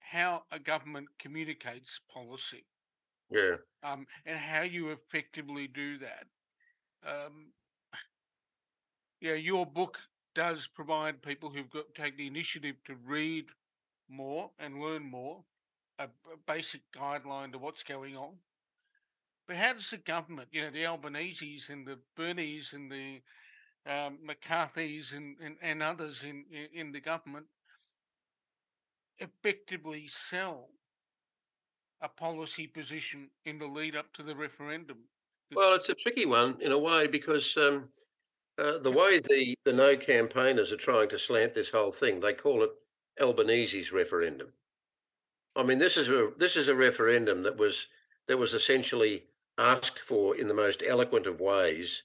how 0.00 0.42
a 0.50 0.58
government 0.58 1.06
communicates 1.18 2.00
policy 2.12 2.64
Yeah. 3.30 3.56
um, 3.82 4.06
and 4.24 4.38
how 4.38 4.62
you 4.62 4.90
effectively 4.90 5.68
do 5.68 5.98
that. 5.98 6.24
Um, 7.06 7.52
yeah, 9.20 9.34
your 9.34 9.66
book 9.66 9.98
does 10.34 10.68
provide 10.68 11.22
people 11.22 11.50
who've 11.50 11.70
got 11.70 11.94
take 11.94 12.16
the 12.16 12.26
initiative 12.26 12.76
to 12.86 12.94
read 13.04 13.46
more 14.08 14.50
and 14.58 14.80
learn 14.80 15.04
more, 15.10 15.44
a, 15.98 16.04
a 16.04 16.36
basic 16.46 16.82
guideline 16.96 17.52
to 17.52 17.58
what's 17.58 17.82
going 17.82 18.16
on. 18.16 18.34
But 19.46 19.56
how 19.56 19.72
does 19.72 19.90
the 19.90 19.96
government, 19.96 20.48
you 20.52 20.62
know, 20.62 20.70
the 20.70 20.84
Albanese's 20.84 21.70
and 21.70 21.86
the 21.86 21.98
Burneys 22.16 22.72
and 22.74 22.90
the 22.92 23.20
um, 23.90 24.18
McCarthy's 24.22 25.12
and, 25.14 25.36
and, 25.42 25.56
and 25.62 25.82
others 25.82 26.22
in, 26.22 26.44
in, 26.52 26.80
in 26.80 26.92
the 26.92 27.00
government 27.00 27.46
effectively 29.18 30.06
sell 30.06 30.68
a 32.00 32.08
policy 32.08 32.66
position 32.66 33.30
in 33.44 33.58
the 33.58 33.66
lead 33.66 33.96
up 33.96 34.12
to 34.14 34.22
the 34.22 34.36
referendum? 34.36 34.98
Well, 35.54 35.74
it's 35.74 35.88
a 35.88 35.94
tricky 35.94 36.26
one 36.26 36.58
in 36.60 36.72
a 36.72 36.78
way 36.78 37.06
because 37.06 37.56
um, 37.56 37.88
uh, 38.58 38.78
the 38.78 38.90
way 38.90 39.20
the, 39.20 39.54
the 39.64 39.72
no 39.72 39.96
campaigners 39.96 40.72
are 40.72 40.76
trying 40.76 41.08
to 41.10 41.18
slant 41.18 41.54
this 41.54 41.70
whole 41.70 41.92
thing, 41.92 42.20
they 42.20 42.32
call 42.32 42.62
it 42.62 42.70
Albanese's 43.20 43.92
referendum. 43.92 44.48
I 45.56 45.62
mean, 45.62 45.78
this 45.78 45.96
is 45.96 46.08
a 46.08 46.30
this 46.36 46.56
is 46.56 46.68
a 46.68 46.74
referendum 46.74 47.42
that 47.42 47.56
was 47.56 47.88
that 48.26 48.38
was 48.38 48.54
essentially 48.54 49.24
asked 49.58 49.98
for 49.98 50.36
in 50.36 50.48
the 50.48 50.54
most 50.54 50.82
eloquent 50.86 51.26
of 51.26 51.40
ways 51.40 52.02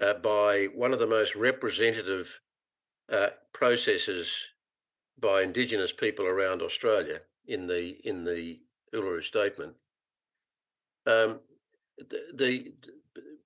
uh, 0.00 0.14
by 0.14 0.68
one 0.74 0.92
of 0.92 0.98
the 0.98 1.06
most 1.06 1.34
representative 1.34 2.40
uh, 3.10 3.28
processes 3.52 4.32
by 5.18 5.42
Indigenous 5.42 5.92
people 5.92 6.26
around 6.26 6.62
Australia 6.62 7.20
in 7.46 7.66
the 7.66 7.96
in 8.08 8.24
the 8.24 8.60
Uluru 8.94 9.22
Statement. 9.22 9.74
Um, 11.06 11.40
the, 11.98 12.22
the 12.34 12.74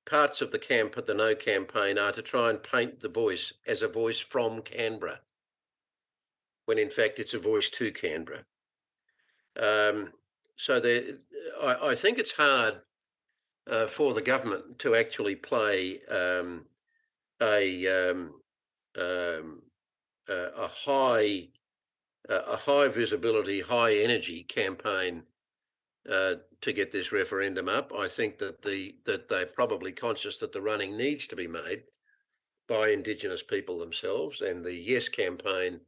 parts 0.07 0.41
of 0.41 0.51
the 0.51 0.59
camp 0.59 0.97
at 0.97 1.07
the 1.07 1.15
no 1.15 1.35
campaign 1.35 1.99
are 1.99 2.13
to 2.13 2.23
try 2.23 2.51
and 2.51 2.63
paint 2.63 3.01
the 3.01 3.09
voice 3.09 3.55
as 3.67 3.83
a 3.83 3.89
voice 3.89 4.19
from 4.19 4.63
Canberra, 4.63 5.21
when 6.67 6.79
in 6.79 6.91
fact 6.91 7.19
it's 7.19 7.35
a 7.35 7.39
voice 7.39 7.71
to 7.71 7.91
Canberra. 7.91 8.45
Um, 9.61 10.13
so 10.57 10.81
there, 10.81 11.03
I, 11.63 11.91
I 11.91 11.95
think 11.95 12.19
it's 12.19 12.33
hard 12.33 12.81
uh, 13.71 13.87
for 13.87 14.13
the 14.13 14.23
government 14.23 14.79
to 14.81 14.95
actually 14.95 15.37
play 15.37 16.01
um, 16.11 16.67
a 17.41 18.11
um, 18.11 18.35
um, 19.01 19.63
a 20.29 20.67
high 20.67 21.49
a 22.29 22.57
high 22.57 22.89
visibility, 22.89 23.61
high 23.61 23.95
energy 23.95 24.43
campaign 24.43 25.25
uh, 26.11 26.35
to 26.61 26.73
get 26.73 26.93
this 26.93 27.13
referendum 27.13 27.69
up. 27.69 27.93
I 27.97 28.09
think 28.09 28.39
that 28.39 28.63
the 28.63 28.95
that 29.07 29.29
they're 29.29 29.47
probably 29.47 29.93
conscious 29.93 30.39
that 30.39 30.53
the 30.53 30.63
running 30.63 30.97
needs 30.97 31.27
to 31.29 31.37
be 31.37 31.47
made 31.47 31.85
by 32.69 32.89
Indigenous 32.89 33.43
people 33.43 33.79
themselves, 33.79 34.41
and 34.41 34.65
the 34.65 34.75
Yes 34.75 35.09
campaign 35.09 35.81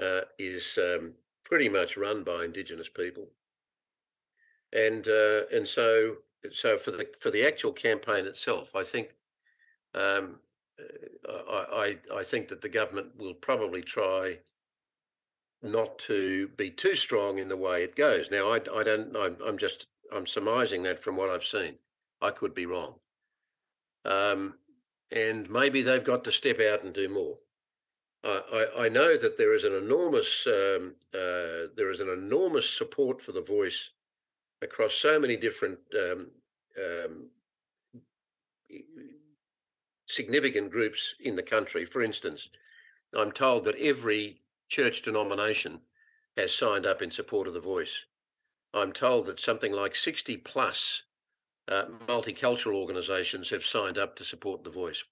uh, 0.00 0.22
is 0.38 0.78
um, 0.78 1.14
pretty 1.44 1.68
much 1.68 1.96
run 1.96 2.24
by 2.24 2.44
Indigenous 2.44 2.88
people. 2.88 3.28
And 4.72 5.06
uh, 5.06 5.42
and 5.52 5.68
so 5.68 6.16
so 6.50 6.78
for 6.78 6.90
the 6.90 7.06
for 7.18 7.30
the 7.30 7.46
actual 7.46 7.72
campaign 7.72 8.26
itself, 8.26 8.74
I 8.74 8.84
think 8.84 9.10
um, 9.94 10.40
uh, 11.28 11.32
I, 11.50 11.96
I 12.12 12.18
I 12.20 12.24
think 12.24 12.48
that 12.48 12.62
the 12.62 12.68
government 12.68 13.18
will 13.18 13.34
probably 13.34 13.82
try 13.82 14.38
not 15.62 15.98
to 16.00 16.48
be 16.56 16.70
too 16.70 16.94
strong 16.94 17.38
in 17.38 17.48
the 17.48 17.56
way 17.56 17.82
it 17.82 17.94
goes. 17.94 18.30
Now, 18.30 18.50
I, 18.50 18.56
I 18.56 18.82
don't, 18.82 19.16
I'm, 19.16 19.36
I'm 19.46 19.58
just, 19.58 19.86
I'm 20.14 20.26
surmising 20.26 20.82
that 20.82 20.98
from 20.98 21.16
what 21.16 21.30
I've 21.30 21.44
seen. 21.44 21.76
I 22.20 22.30
could 22.30 22.54
be 22.54 22.66
wrong. 22.66 22.94
Um, 24.04 24.54
and 25.10 25.48
maybe 25.48 25.82
they've 25.82 26.04
got 26.04 26.24
to 26.24 26.32
step 26.32 26.60
out 26.60 26.82
and 26.82 26.92
do 26.92 27.08
more. 27.08 27.36
I, 28.24 28.66
I, 28.76 28.84
I 28.84 28.88
know 28.88 29.16
that 29.16 29.36
there 29.36 29.54
is 29.54 29.64
an 29.64 29.74
enormous, 29.74 30.46
um, 30.46 30.94
uh, 31.14 31.68
there 31.76 31.90
is 31.90 32.00
an 32.00 32.08
enormous 32.08 32.68
support 32.68 33.20
for 33.20 33.32
the 33.32 33.42
voice 33.42 33.90
across 34.62 34.94
so 34.94 35.18
many 35.18 35.36
different 35.36 35.78
um, 35.96 36.28
um, 36.78 37.26
significant 40.06 40.70
groups 40.70 41.14
in 41.20 41.36
the 41.36 41.42
country. 41.42 41.84
For 41.84 42.02
instance, 42.02 42.48
I'm 43.14 43.32
told 43.32 43.64
that 43.64 43.76
every 43.78 44.40
church 44.72 45.02
denomination 45.02 45.78
has 46.38 46.54
signed 46.54 46.86
up 46.86 47.02
in 47.02 47.10
support 47.10 47.46
of 47.46 47.52
the 47.52 47.60
voice. 47.60 48.06
I'm 48.72 48.90
told 48.90 49.26
that 49.26 49.38
something 49.38 49.70
like 49.70 49.94
60 49.94 50.38
plus 50.38 51.02
uh, 51.68 51.84
multicultural 52.06 52.76
organisations 52.76 53.50
have 53.50 53.66
signed 53.66 53.98
up 53.98 54.16
to 54.16 54.24
support 54.24 54.64
the 54.64 54.70
voice. 54.70 55.04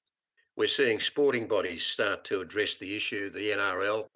We're 0.57 0.69
seeing 0.69 0.99
sporting 0.99 1.47
bodies 1.47 1.85
start 1.85 2.25
to 2.25 2.41
address 2.41 2.79
the 2.79 2.97
issue. 2.97 3.29
The 3.29 3.51
NRL, 3.51 4.07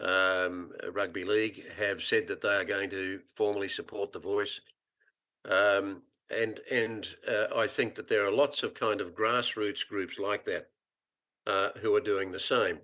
um, 0.00 0.72
Rugby 0.92 1.24
League, 1.24 1.62
have 1.76 2.02
said 2.02 2.26
that 2.28 2.40
they 2.40 2.56
are 2.56 2.64
going 2.64 2.88
to 2.88 3.20
formally 3.36 3.68
support 3.68 4.12
the 4.12 4.18
voice. 4.18 4.62
Um, 5.46 6.00
and 6.30 6.58
and 6.72 7.06
uh, 7.28 7.54
I 7.54 7.66
think 7.66 7.94
that 7.96 8.08
there 8.08 8.26
are 8.26 8.32
lots 8.32 8.62
of 8.62 8.72
kind 8.72 9.02
of 9.02 9.14
grassroots 9.14 9.86
groups 9.86 10.18
like 10.18 10.46
that 10.46 10.70
uh, 11.46 11.68
who 11.82 11.94
are 11.94 12.00
doing 12.00 12.32
the 12.32 12.40
same. 12.40 12.78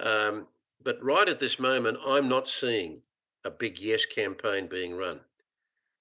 Um, 0.00 0.48
but 0.84 1.02
right 1.02 1.28
at 1.28 1.40
this 1.40 1.58
moment, 1.58 1.98
I'm 2.06 2.28
not 2.28 2.48
seeing 2.48 3.02
a 3.44 3.50
big 3.50 3.78
yes 3.78 4.06
campaign 4.06 4.66
being 4.66 4.96
run. 4.96 5.20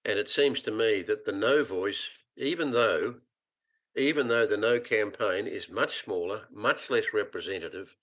And 0.06 0.18
it 0.18 0.30
seems 0.30 0.62
to 0.62 0.72
me 0.72 1.02
that 1.04 1.26
the 1.26 1.32
no 1.32 1.64
voice, 1.64 2.10
even 2.38 2.72
though, 2.72 3.16
even 3.96 4.28
though 4.28 4.48
the 4.48 4.58
no 4.58 4.80
campaign 4.80 5.48
is 5.48 5.70
much 5.70 6.04
smaller, 6.04 6.44
much 6.52 6.90
less 6.90 7.14
representative 7.14 7.96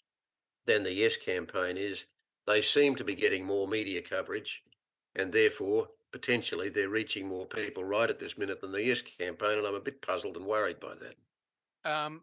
than 0.66 0.82
the 0.82 0.92
yes 0.92 1.16
campaign 1.16 1.76
is, 1.76 2.06
they 2.46 2.62
seem 2.62 2.94
to 2.96 3.04
be 3.04 3.14
getting 3.14 3.44
more 3.44 3.66
media 3.66 4.00
coverage, 4.00 4.62
and 5.16 5.32
therefore 5.32 5.88
potentially 6.12 6.68
they're 6.68 6.88
reaching 6.88 7.28
more 7.28 7.46
people 7.46 7.84
right 7.84 8.08
at 8.08 8.18
this 8.18 8.38
minute 8.38 8.60
than 8.60 8.72
the 8.72 8.82
yes 8.82 9.02
campaign. 9.02 9.58
And 9.58 9.66
I'm 9.66 9.74
a 9.74 9.80
bit 9.80 10.00
puzzled 10.00 10.36
and 10.36 10.46
worried 10.46 10.80
by 10.80 10.94
that. 10.94 11.90
Um, 11.90 12.22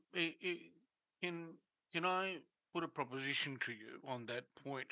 can 1.22 1.46
can 1.94 2.06
I 2.06 2.38
put 2.76 2.84
a 2.84 2.88
proposition 2.90 3.58
to 3.66 3.72
you 3.72 4.02
on 4.06 4.26
that 4.26 4.44
point? 4.62 4.90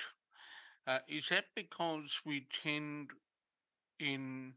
Uh, 0.87 0.99
is 1.09 1.27
that 1.27 1.45
because 1.53 2.21
we 2.25 2.47
tend 2.63 3.09
in 3.99 4.53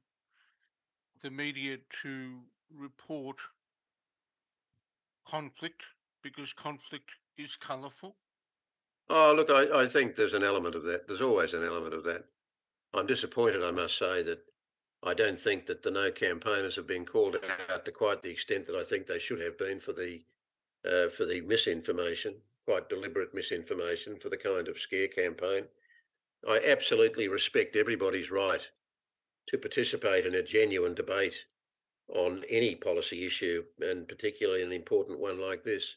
the 1.24 1.30
media 1.30 1.78
to 2.02 2.38
report 2.72 3.38
conflict 5.28 5.82
because 6.22 6.52
conflict 6.52 7.10
is 7.36 7.56
colourful? 7.56 8.14
Oh, 9.10 9.34
look, 9.36 9.50
I, 9.50 9.82
I 9.82 9.88
think 9.88 10.14
there's 10.14 10.34
an 10.34 10.44
element 10.44 10.76
of 10.76 10.84
that. 10.84 11.08
There's 11.08 11.20
always 11.20 11.52
an 11.52 11.64
element 11.64 11.94
of 11.94 12.04
that. 12.04 12.26
I'm 12.94 13.06
disappointed, 13.06 13.64
I 13.64 13.72
must 13.72 13.98
say, 13.98 14.22
that 14.22 14.38
I 15.02 15.14
don't 15.14 15.40
think 15.40 15.66
that 15.66 15.82
the 15.82 15.90
no 15.90 16.12
campaigners 16.12 16.76
have 16.76 16.86
been 16.86 17.04
called 17.04 17.38
out 17.70 17.84
to 17.84 17.90
quite 17.90 18.22
the 18.22 18.30
extent 18.30 18.66
that 18.66 18.76
I 18.76 18.84
think 18.84 19.06
they 19.06 19.18
should 19.18 19.40
have 19.40 19.58
been 19.58 19.80
for 19.80 19.92
the 19.92 20.22
uh, 20.84 21.08
for 21.08 21.24
the 21.24 21.40
misinformation, 21.40 22.36
quite 22.66 22.88
deliberate 22.88 23.33
misinformation 23.33 24.18
for 24.18 24.29
the 24.29 24.37
kind 24.37 24.68
of 24.68 24.79
scare 24.79 25.09
campaign. 25.09 25.64
I 26.46 26.61
absolutely 26.66 27.29
respect 27.29 27.76
everybody's 27.76 28.31
right 28.31 28.68
to 29.48 29.59
participate 29.59 30.26
in 30.26 30.35
a 30.35 30.42
genuine 30.42 30.94
debate 30.94 31.46
on 32.09 32.44
any 32.50 32.74
policy 32.74 33.24
issue, 33.24 33.64
and 33.81 34.09
particularly 34.09 34.62
an 34.62 34.72
important 34.72 35.20
one 35.20 35.40
like 35.40 35.64
this. 35.64 35.96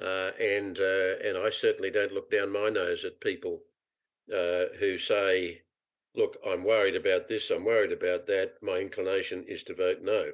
Uh, 0.00 0.30
and 0.40 0.78
uh, 0.80 1.18
and 1.24 1.36
I 1.36 1.50
certainly 1.50 1.90
don't 1.90 2.12
look 2.12 2.30
down 2.30 2.52
my 2.52 2.70
nose 2.70 3.04
at 3.04 3.20
people 3.20 3.62
uh, 4.34 4.64
who 4.78 4.98
say, 4.98 5.62
"Look, 6.14 6.38
I'm 6.46 6.64
worried 6.64 6.96
about 6.96 7.28
this. 7.28 7.50
I'm 7.50 7.64
worried 7.64 7.92
about 7.92 8.26
that. 8.26 8.54
My 8.62 8.78
inclination 8.78 9.44
is 9.46 9.62
to 9.64 9.74
vote 9.74 9.98
no," 10.02 10.32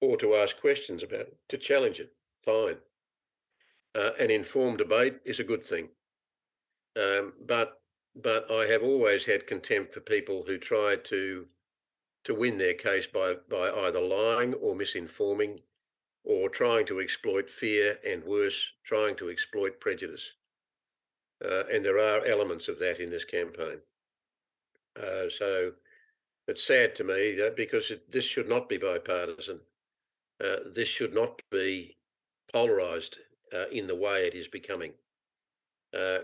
or 0.00 0.16
to 0.16 0.34
ask 0.34 0.58
questions 0.58 1.02
about 1.02 1.28
it, 1.28 1.36
to 1.48 1.58
challenge 1.58 2.00
it. 2.00 2.14
Fine. 2.44 2.78
Uh, 3.94 4.10
an 4.18 4.30
informed 4.30 4.78
debate 4.78 5.20
is 5.24 5.38
a 5.38 5.44
good 5.44 5.64
thing, 5.64 5.88
um, 6.96 7.34
but 7.46 7.80
but 8.14 8.50
I 8.50 8.66
have 8.66 8.82
always 8.82 9.26
had 9.26 9.46
contempt 9.46 9.94
for 9.94 10.00
people 10.00 10.44
who 10.46 10.58
try 10.58 10.96
to 11.04 11.46
to 12.24 12.34
win 12.34 12.58
their 12.58 12.74
case 12.74 13.06
by 13.06 13.34
by 13.50 13.70
either 13.70 14.00
lying 14.00 14.54
or 14.54 14.74
misinforming 14.74 15.60
or 16.24 16.48
trying 16.48 16.86
to 16.86 17.00
exploit 17.00 17.50
fear 17.50 17.98
and 18.06 18.24
worse, 18.24 18.72
trying 18.84 19.16
to 19.16 19.28
exploit 19.28 19.80
prejudice. 19.80 20.34
Uh, 21.44 21.64
and 21.72 21.84
there 21.84 21.98
are 21.98 22.24
elements 22.24 22.68
of 22.68 22.78
that 22.78 23.00
in 23.00 23.10
this 23.10 23.24
campaign. 23.24 23.80
Uh, 24.96 25.28
so 25.28 25.72
it's 26.46 26.64
sad 26.64 26.94
to 26.94 27.04
me 27.04 27.40
uh, 27.42 27.50
because 27.56 27.90
it, 27.90 28.10
this 28.12 28.24
should 28.24 28.48
not 28.48 28.68
be 28.68 28.78
bipartisan. 28.78 29.60
Uh, 30.42 30.56
this 30.72 30.88
should 30.88 31.14
not 31.14 31.42
be 31.50 31.96
polarized 32.52 33.18
uh, 33.54 33.68
in 33.70 33.86
the 33.86 33.96
way 33.96 34.20
it 34.20 34.34
is 34.34 34.48
becoming. 34.48 34.92
Uh, 35.96 36.18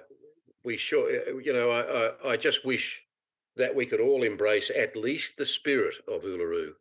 we 0.65 0.77
sure, 0.77 1.09
uh, 1.09 1.39
you 1.39 1.53
know, 1.53 1.71
I, 1.71 2.31
I, 2.31 2.33
I, 2.33 2.37
just 2.37 2.65
wish 2.65 3.03
that 3.57 3.75
we 3.75 3.87
could 3.87 4.01
all 4.01 4.23
embrace 4.23 4.71
at 4.75 4.97
least 4.97 5.37
the 5.37 5.47
spirit 5.47 5.97
of 6.07 6.23
Uluru, 6.23 6.73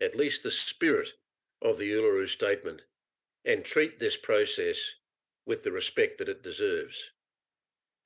at 0.00 0.16
least 0.16 0.42
the 0.42 0.50
spirit 0.50 1.08
of 1.62 1.78
the 1.78 1.90
Uluru 1.90 2.28
Statement, 2.28 2.82
and 3.44 3.64
treat 3.64 3.98
this 3.98 4.16
process 4.16 4.76
with 5.46 5.62
the 5.62 5.72
respect 5.72 6.18
that 6.18 6.28
it 6.28 6.42
deserves. 6.42 7.10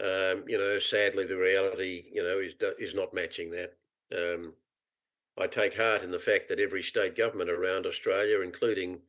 Um, 0.01 0.45
you 0.49 0.59
know, 0.59 0.79
sadly, 0.79 1.25
the 1.25 1.37
reality, 1.37 2.05
you 2.13 2.23
know, 2.23 2.39
is 2.39 2.55
is 2.79 2.95
not 2.95 3.15
matching 3.15 3.51
that. 3.51 3.77
Um, 4.13 4.55
I 5.39 5.47
take 5.47 5.77
heart 5.77 6.03
in 6.03 6.11
the 6.11 6.19
fact 6.19 6.49
that 6.49 6.61
every 6.61 6.83
state 6.83 7.17
government 7.17 7.51
around 7.51 7.87
Australia, 7.87 8.41
including 8.41 9.01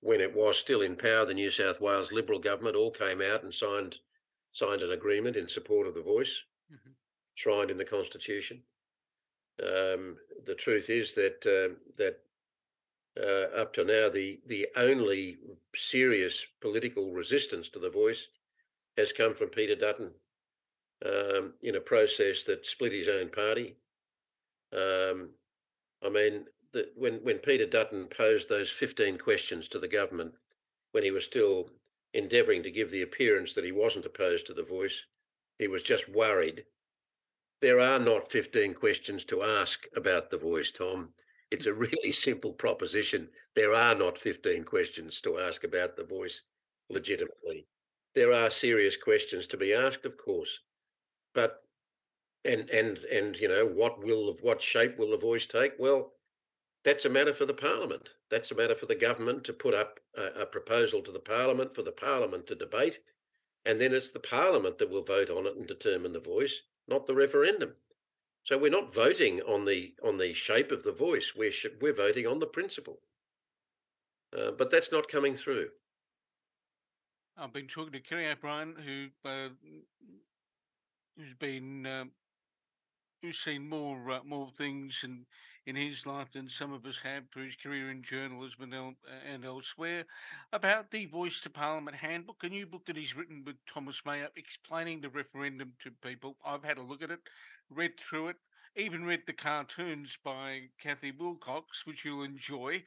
when 0.00 0.20
it 0.20 0.34
was 0.34 0.56
still 0.56 0.80
in 0.80 0.96
power, 0.96 1.24
the 1.24 1.34
New 1.34 1.50
South 1.50 1.80
Wales 1.80 2.12
Liberal 2.12 2.38
government, 2.38 2.76
all 2.76 2.90
came 2.90 3.20
out 3.20 3.42
and 3.42 3.52
signed 3.52 3.98
signed 4.52 4.82
an 4.82 4.90
agreement 4.90 5.36
in 5.36 5.46
support 5.46 5.86
of 5.86 5.94
the 5.94 6.02
voice, 6.02 6.42
mm-hmm. 6.72 6.90
enshrined 7.32 7.70
in 7.70 7.78
the 7.78 7.84
Constitution. 7.84 8.62
Um, 9.62 10.16
the 10.44 10.56
truth 10.56 10.90
is 10.90 11.14
that 11.14 11.46
uh, 11.46 11.74
that 11.98 12.20
uh, 13.18 13.60
up 13.60 13.72
to 13.74 13.84
now, 13.84 14.08
the 14.08 14.40
the 14.46 14.68
only 14.76 15.38
serious 15.74 16.46
political 16.60 17.12
resistance 17.12 17.68
to 17.70 17.78
the 17.78 17.90
voice 17.90 18.28
has 18.96 19.12
come 19.12 19.34
from 19.34 19.48
Peter 19.48 19.74
Dutton 19.74 20.10
um, 21.04 21.54
in 21.62 21.76
a 21.76 21.80
process 21.80 22.44
that 22.44 22.66
split 22.66 22.92
his 22.92 23.08
own 23.08 23.28
party. 23.28 23.76
Um, 24.72 25.30
I 26.04 26.08
mean, 26.08 26.44
the, 26.72 26.88
when 26.96 27.14
when 27.22 27.38
Peter 27.38 27.66
Dutton 27.66 28.06
posed 28.06 28.48
those 28.48 28.70
fifteen 28.70 29.18
questions 29.18 29.68
to 29.68 29.78
the 29.78 29.88
government, 29.88 30.32
when 30.92 31.04
he 31.04 31.10
was 31.10 31.24
still 31.24 31.70
endeavouring 32.14 32.62
to 32.62 32.70
give 32.70 32.90
the 32.90 33.02
appearance 33.02 33.52
that 33.54 33.64
he 33.64 33.72
wasn't 33.72 34.06
opposed 34.06 34.46
to 34.46 34.54
the 34.54 34.62
voice, 34.62 35.06
he 35.58 35.68
was 35.68 35.82
just 35.82 36.08
worried. 36.08 36.64
There 37.62 37.80
are 37.80 37.98
not 37.98 38.30
fifteen 38.30 38.74
questions 38.74 39.24
to 39.26 39.42
ask 39.42 39.86
about 39.96 40.30
the 40.30 40.38
voice, 40.38 40.72
Tom. 40.72 41.10
It's 41.50 41.66
a 41.66 41.74
really 41.74 42.12
simple 42.12 42.52
proposition. 42.52 43.28
There 43.56 43.74
are 43.74 43.94
not 43.94 44.18
15 44.18 44.64
questions 44.64 45.20
to 45.22 45.38
ask 45.38 45.64
about 45.64 45.96
the 45.96 46.04
voice 46.04 46.42
legitimately. 46.88 47.66
There 48.14 48.32
are 48.32 48.50
serious 48.50 48.96
questions 48.96 49.46
to 49.48 49.56
be 49.56 49.72
asked, 49.72 50.04
of 50.04 50.16
course, 50.16 50.60
but 51.34 51.62
and 52.44 52.70
and 52.70 52.98
and 53.04 53.36
you 53.36 53.48
know 53.48 53.66
what 53.66 54.02
will 54.02 54.28
of 54.28 54.42
what 54.42 54.62
shape 54.62 54.98
will 54.98 55.10
the 55.10 55.16
voice 55.16 55.46
take? 55.46 55.72
Well, 55.78 56.12
that's 56.84 57.04
a 57.04 57.10
matter 57.10 57.32
for 57.32 57.44
the 57.44 57.54
parliament. 57.54 58.08
That's 58.30 58.50
a 58.50 58.54
matter 58.54 58.74
for 58.74 58.86
the 58.86 58.94
government 58.94 59.44
to 59.44 59.52
put 59.52 59.74
up 59.74 60.00
a, 60.16 60.42
a 60.42 60.46
proposal 60.46 61.02
to 61.02 61.12
the 61.12 61.20
parliament 61.20 61.74
for 61.74 61.82
the 61.82 61.92
parliament 61.92 62.46
to 62.46 62.54
debate, 62.54 63.00
and 63.64 63.80
then 63.80 63.92
it's 63.92 64.10
the 64.10 64.20
parliament 64.20 64.78
that 64.78 64.90
will 64.90 65.02
vote 65.02 65.30
on 65.30 65.46
it 65.46 65.56
and 65.56 65.66
determine 65.66 66.12
the 66.12 66.20
voice, 66.20 66.62
not 66.88 67.06
the 67.06 67.14
referendum. 67.14 67.72
So 68.42 68.56
we're 68.56 68.70
not 68.70 68.92
voting 68.92 69.40
on 69.42 69.64
the 69.66 69.94
on 70.02 70.16
the 70.16 70.32
shape 70.32 70.72
of 70.72 70.82
the 70.82 70.92
voice. 70.92 71.34
We're 71.36 71.52
we're 71.80 71.92
voting 71.92 72.26
on 72.26 72.38
the 72.38 72.46
principle. 72.46 73.00
Uh, 74.36 74.52
but 74.52 74.70
that's 74.70 74.92
not 74.92 75.08
coming 75.08 75.34
through. 75.34 75.68
I've 77.36 77.52
been 77.52 77.66
talking 77.66 77.92
to 77.92 78.00
Kerry 78.00 78.30
O'Brien, 78.30 78.74
who 78.76 79.28
uh, 79.28 79.48
who's 81.16 81.34
been 81.38 81.86
uh, 81.86 82.04
who's 83.22 83.38
seen 83.38 83.68
more 83.68 84.10
uh, 84.10 84.20
more 84.24 84.50
things 84.56 85.00
in 85.04 85.26
in 85.66 85.76
his 85.76 86.06
life 86.06 86.32
than 86.32 86.48
some 86.48 86.72
of 86.72 86.86
us 86.86 86.98
have 87.02 87.24
through 87.32 87.44
his 87.44 87.56
career 87.56 87.90
in 87.90 88.02
journalism 88.02 88.62
and, 88.62 88.74
el- 88.74 88.94
and 89.30 89.44
elsewhere. 89.44 90.04
About 90.52 90.90
the 90.90 91.06
Voice 91.06 91.40
to 91.42 91.50
Parliament 91.50 91.96
handbook, 91.96 92.42
a 92.42 92.48
new 92.48 92.66
book 92.66 92.86
that 92.86 92.96
he's 92.96 93.16
written 93.16 93.42
with 93.44 93.56
Thomas 93.72 94.00
Mayo, 94.04 94.28
explaining 94.36 95.00
the 95.00 95.10
referendum 95.10 95.72
to 95.82 95.90
people. 96.02 96.36
I've 96.44 96.64
had 96.64 96.78
a 96.78 96.82
look 96.82 97.02
at 97.02 97.10
it 97.10 97.20
read 97.70 97.92
through 97.98 98.28
it, 98.28 98.36
even 98.76 99.04
read 99.04 99.22
the 99.26 99.32
cartoons 99.32 100.18
by 100.24 100.62
Kathy 100.80 101.12
Wilcox, 101.12 101.86
which 101.86 102.04
you'll 102.04 102.24
enjoy. 102.24 102.82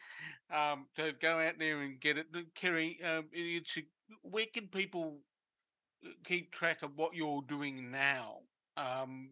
Um, 0.53 0.87
so 0.95 1.11
go 1.21 1.39
out 1.39 1.55
there 1.57 1.81
and 1.81 1.99
get 1.99 2.17
it. 2.17 2.27
Kerry, 2.55 2.99
um, 3.03 3.25
it's 3.31 3.77
a, 3.77 3.81
where 4.21 4.45
can 4.53 4.67
people 4.67 5.19
uh, 6.05 6.09
keep 6.25 6.51
track 6.51 6.83
of 6.83 6.91
what 6.95 7.15
you're 7.15 7.43
doing 7.47 7.91
now? 7.91 8.37
Um, 8.75 9.29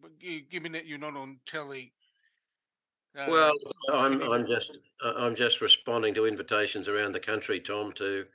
given 0.50 0.72
that 0.72 0.86
you're 0.86 0.98
not 0.98 1.16
on 1.16 1.38
telly. 1.46 1.92
Uh, 3.16 3.26
well, 3.28 3.52
I'm 3.92 4.22
I'm 4.22 4.46
just 4.46 4.78
I'm 5.02 5.34
just 5.34 5.60
responding 5.60 6.14
to 6.14 6.26
invitations 6.26 6.88
around 6.88 7.12
the 7.12 7.20
country, 7.20 7.60
Tom, 7.60 7.92
to 7.92 8.26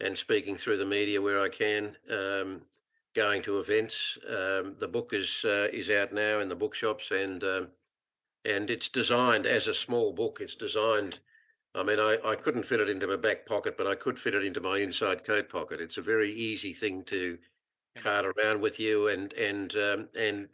and 0.00 0.16
speaking 0.16 0.56
through 0.56 0.78
the 0.78 0.86
media 0.86 1.20
where 1.20 1.40
I 1.40 1.48
can. 1.48 1.96
Um, 2.10 2.62
going 3.14 3.42
to 3.42 3.58
events. 3.58 4.16
Um, 4.28 4.76
the 4.78 4.88
book 4.88 5.12
is 5.12 5.44
uh, 5.44 5.68
is 5.72 5.90
out 5.90 6.12
now 6.12 6.40
in 6.40 6.48
the 6.48 6.54
bookshops, 6.54 7.10
and 7.10 7.42
um, 7.42 7.68
and 8.44 8.70
it's 8.70 8.88
designed 8.88 9.46
as 9.46 9.66
a 9.66 9.74
small 9.74 10.12
book. 10.12 10.38
It's 10.40 10.54
designed. 10.54 11.18
I 11.74 11.82
mean, 11.82 11.98
I, 11.98 12.16
I 12.24 12.34
couldn't 12.34 12.66
fit 12.66 12.80
it 12.80 12.88
into 12.88 13.06
my 13.06 13.16
back 13.16 13.44
pocket, 13.46 13.76
but 13.76 13.86
I 13.86 13.94
could 13.94 14.18
fit 14.18 14.34
it 14.34 14.44
into 14.44 14.60
my 14.60 14.78
inside 14.78 15.24
coat 15.24 15.48
pocket. 15.48 15.80
It's 15.80 15.98
a 15.98 16.02
very 16.02 16.30
easy 16.30 16.72
thing 16.72 17.04
to 17.04 17.38
cart 17.96 18.24
around 18.24 18.60
with 18.60 18.78
you, 18.78 19.08
and 19.08 19.32
and 19.32 19.74
um, 19.76 20.08
and 20.16 20.48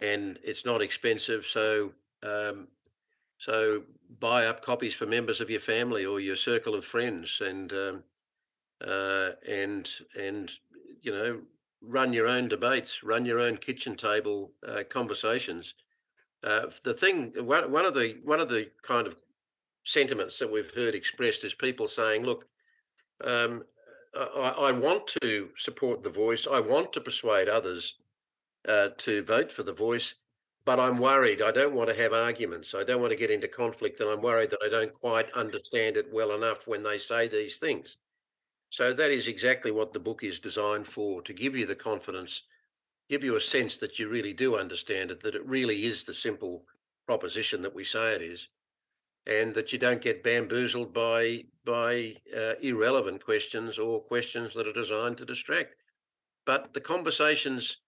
and 0.00 0.38
it's 0.44 0.64
not 0.64 0.82
expensive. 0.82 1.46
So 1.46 1.92
um, 2.22 2.68
so 3.38 3.82
buy 4.20 4.46
up 4.46 4.62
copies 4.62 4.94
for 4.94 5.06
members 5.06 5.40
of 5.40 5.50
your 5.50 5.60
family 5.60 6.04
or 6.04 6.20
your 6.20 6.36
circle 6.36 6.74
of 6.74 6.84
friends, 6.84 7.40
and 7.44 7.72
um, 7.72 8.04
uh, 8.86 9.30
and 9.48 9.88
and 10.18 10.52
you 11.02 11.12
know 11.12 11.40
run 11.82 12.12
your 12.12 12.26
own 12.26 12.48
debates, 12.48 13.02
run 13.02 13.24
your 13.24 13.38
own 13.38 13.56
kitchen 13.56 13.96
table 13.96 14.52
uh, 14.66 14.82
conversations. 14.88 15.74
Uh, 16.42 16.66
the 16.84 16.94
thing, 16.94 17.32
one, 17.38 17.70
one 17.70 17.84
of 17.84 17.94
the 17.94 18.16
one 18.24 18.40
of 18.40 18.48
the 18.48 18.70
kind 18.82 19.06
of 19.06 19.16
sentiments 19.84 20.38
that 20.38 20.50
we've 20.50 20.74
heard 20.74 20.94
expressed 20.94 21.44
is 21.44 21.54
people 21.54 21.88
saying, 21.88 22.24
"Look, 22.24 22.46
um, 23.24 23.64
I, 24.14 24.54
I, 24.58 24.72
want 24.72 25.14
to 25.22 25.50
support 25.56 26.02
the 26.02 26.10
voice. 26.10 26.46
I 26.50 26.60
want 26.60 26.92
to 26.94 27.00
persuade 27.00 27.48
others 27.48 27.94
uh, 28.68 28.88
to 28.98 29.22
vote 29.22 29.50
for 29.52 29.62
the 29.62 29.72
voice, 29.72 30.14
but 30.66 30.80
I'm 30.80 30.98
worried. 30.98 31.40
I 31.40 31.52
don't 31.52 31.74
want 31.74 31.88
to 31.88 31.96
have 31.96 32.12
arguments. 32.12 32.74
I 32.74 32.84
don't 32.84 33.00
want 33.00 33.12
to 33.12 33.16
get 33.16 33.30
into 33.30 33.48
conflict, 33.48 34.00
and 34.00 34.10
I'm 34.10 34.20
worried 34.20 34.50
that 34.50 34.62
I 34.62 34.68
don't 34.68 34.92
quite 34.92 35.30
understand 35.30 35.96
it 35.96 36.12
well 36.12 36.32
enough 36.32 36.68
when 36.68 36.82
they 36.82 36.98
say 36.98 37.28
these 37.28 37.56
things." 37.56 37.96
So 38.70 38.92
that 38.92 39.12
is 39.12 39.28
exactly 39.28 39.70
what 39.70 39.92
the 39.92 40.00
book 40.00 40.22
is 40.24 40.40
designed 40.40 40.86
for 40.86 41.22
to 41.22 41.32
give 41.32 41.56
you 41.56 41.66
the 41.66 41.76
confidence, 41.76 42.42
give 43.08 43.24
you 43.24 43.36
a 43.36 43.40
sense 43.40 43.78
that 43.78 43.98
you 43.98 44.08
really 44.08 44.32
do 44.32 44.58
understand 44.58 45.10
it, 45.12 45.22
that 45.22 45.36
it 45.36 45.46
really 45.46 45.86
is 45.86 46.04
the 46.04 46.12
simple 46.12 46.66
proposition 47.06 47.62
that 47.62 47.74
we 47.74 47.84
say 47.84 48.14
it 48.14 48.22
is, 48.22 48.48
and 49.26 49.54
that 49.54 49.72
you 49.72 49.78
don't 49.78 50.02
get 50.02 50.24
bamboozled 50.24 50.92
by 50.92 51.44
by 51.64 52.16
uh, 52.36 52.54
irrelevant 52.60 53.24
questions 53.24 53.78
or 53.78 54.00
questions 54.00 54.52
that 54.54 54.66
are 54.66 54.72
designed 54.72 55.16
to 55.18 55.24
distract. 55.24 55.76
But 56.44 56.74
the 56.74 56.80
conversations 56.80 57.78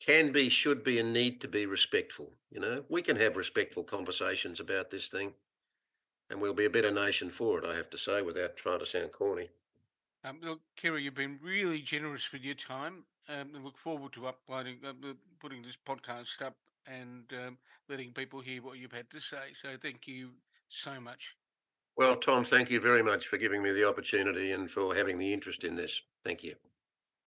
can 0.00 0.32
be, 0.32 0.48
should 0.48 0.84
be, 0.84 0.98
and 0.98 1.12
need 1.12 1.40
to 1.40 1.48
be 1.48 1.66
respectful. 1.66 2.32
You 2.50 2.60
know, 2.60 2.84
we 2.88 3.02
can 3.02 3.16
have 3.16 3.36
respectful 3.36 3.82
conversations 3.82 4.60
about 4.60 4.90
this 4.90 5.08
thing, 5.08 5.32
and 6.30 6.40
we'll 6.40 6.54
be 6.54 6.66
a 6.66 6.70
better 6.70 6.90
nation 6.90 7.30
for 7.30 7.58
it. 7.58 7.64
I 7.64 7.76
have 7.76 7.90
to 7.90 7.98
say, 7.98 8.22
without 8.22 8.56
trying 8.56 8.80
to 8.80 8.86
sound 8.86 9.12
corny. 9.12 9.48
Um, 10.24 10.38
look, 10.42 10.60
Kerry, 10.76 11.02
you've 11.02 11.14
been 11.14 11.38
really 11.42 11.80
generous 11.80 12.32
with 12.32 12.42
your 12.42 12.54
time. 12.54 13.04
Um, 13.28 13.50
I 13.54 13.62
look 13.62 13.78
forward 13.78 14.12
to 14.14 14.26
uploading, 14.26 14.78
uh, 14.86 14.92
putting 15.40 15.62
this 15.62 15.76
podcast 15.86 16.42
up 16.42 16.56
and 16.86 17.24
um, 17.32 17.58
letting 17.88 18.12
people 18.12 18.40
hear 18.40 18.62
what 18.62 18.78
you've 18.78 18.92
had 18.92 19.10
to 19.10 19.20
say. 19.20 19.52
So 19.60 19.76
thank 19.80 20.06
you 20.06 20.30
so 20.68 21.00
much. 21.00 21.34
Well, 21.96 22.16
Tom, 22.16 22.44
thank 22.44 22.70
you 22.70 22.80
very 22.80 23.02
much 23.02 23.26
for 23.26 23.36
giving 23.36 23.62
me 23.62 23.72
the 23.72 23.88
opportunity 23.88 24.52
and 24.52 24.70
for 24.70 24.94
having 24.94 25.18
the 25.18 25.32
interest 25.32 25.62
in 25.62 25.76
this. 25.76 26.02
Thank 26.24 26.42
you. 26.42 26.56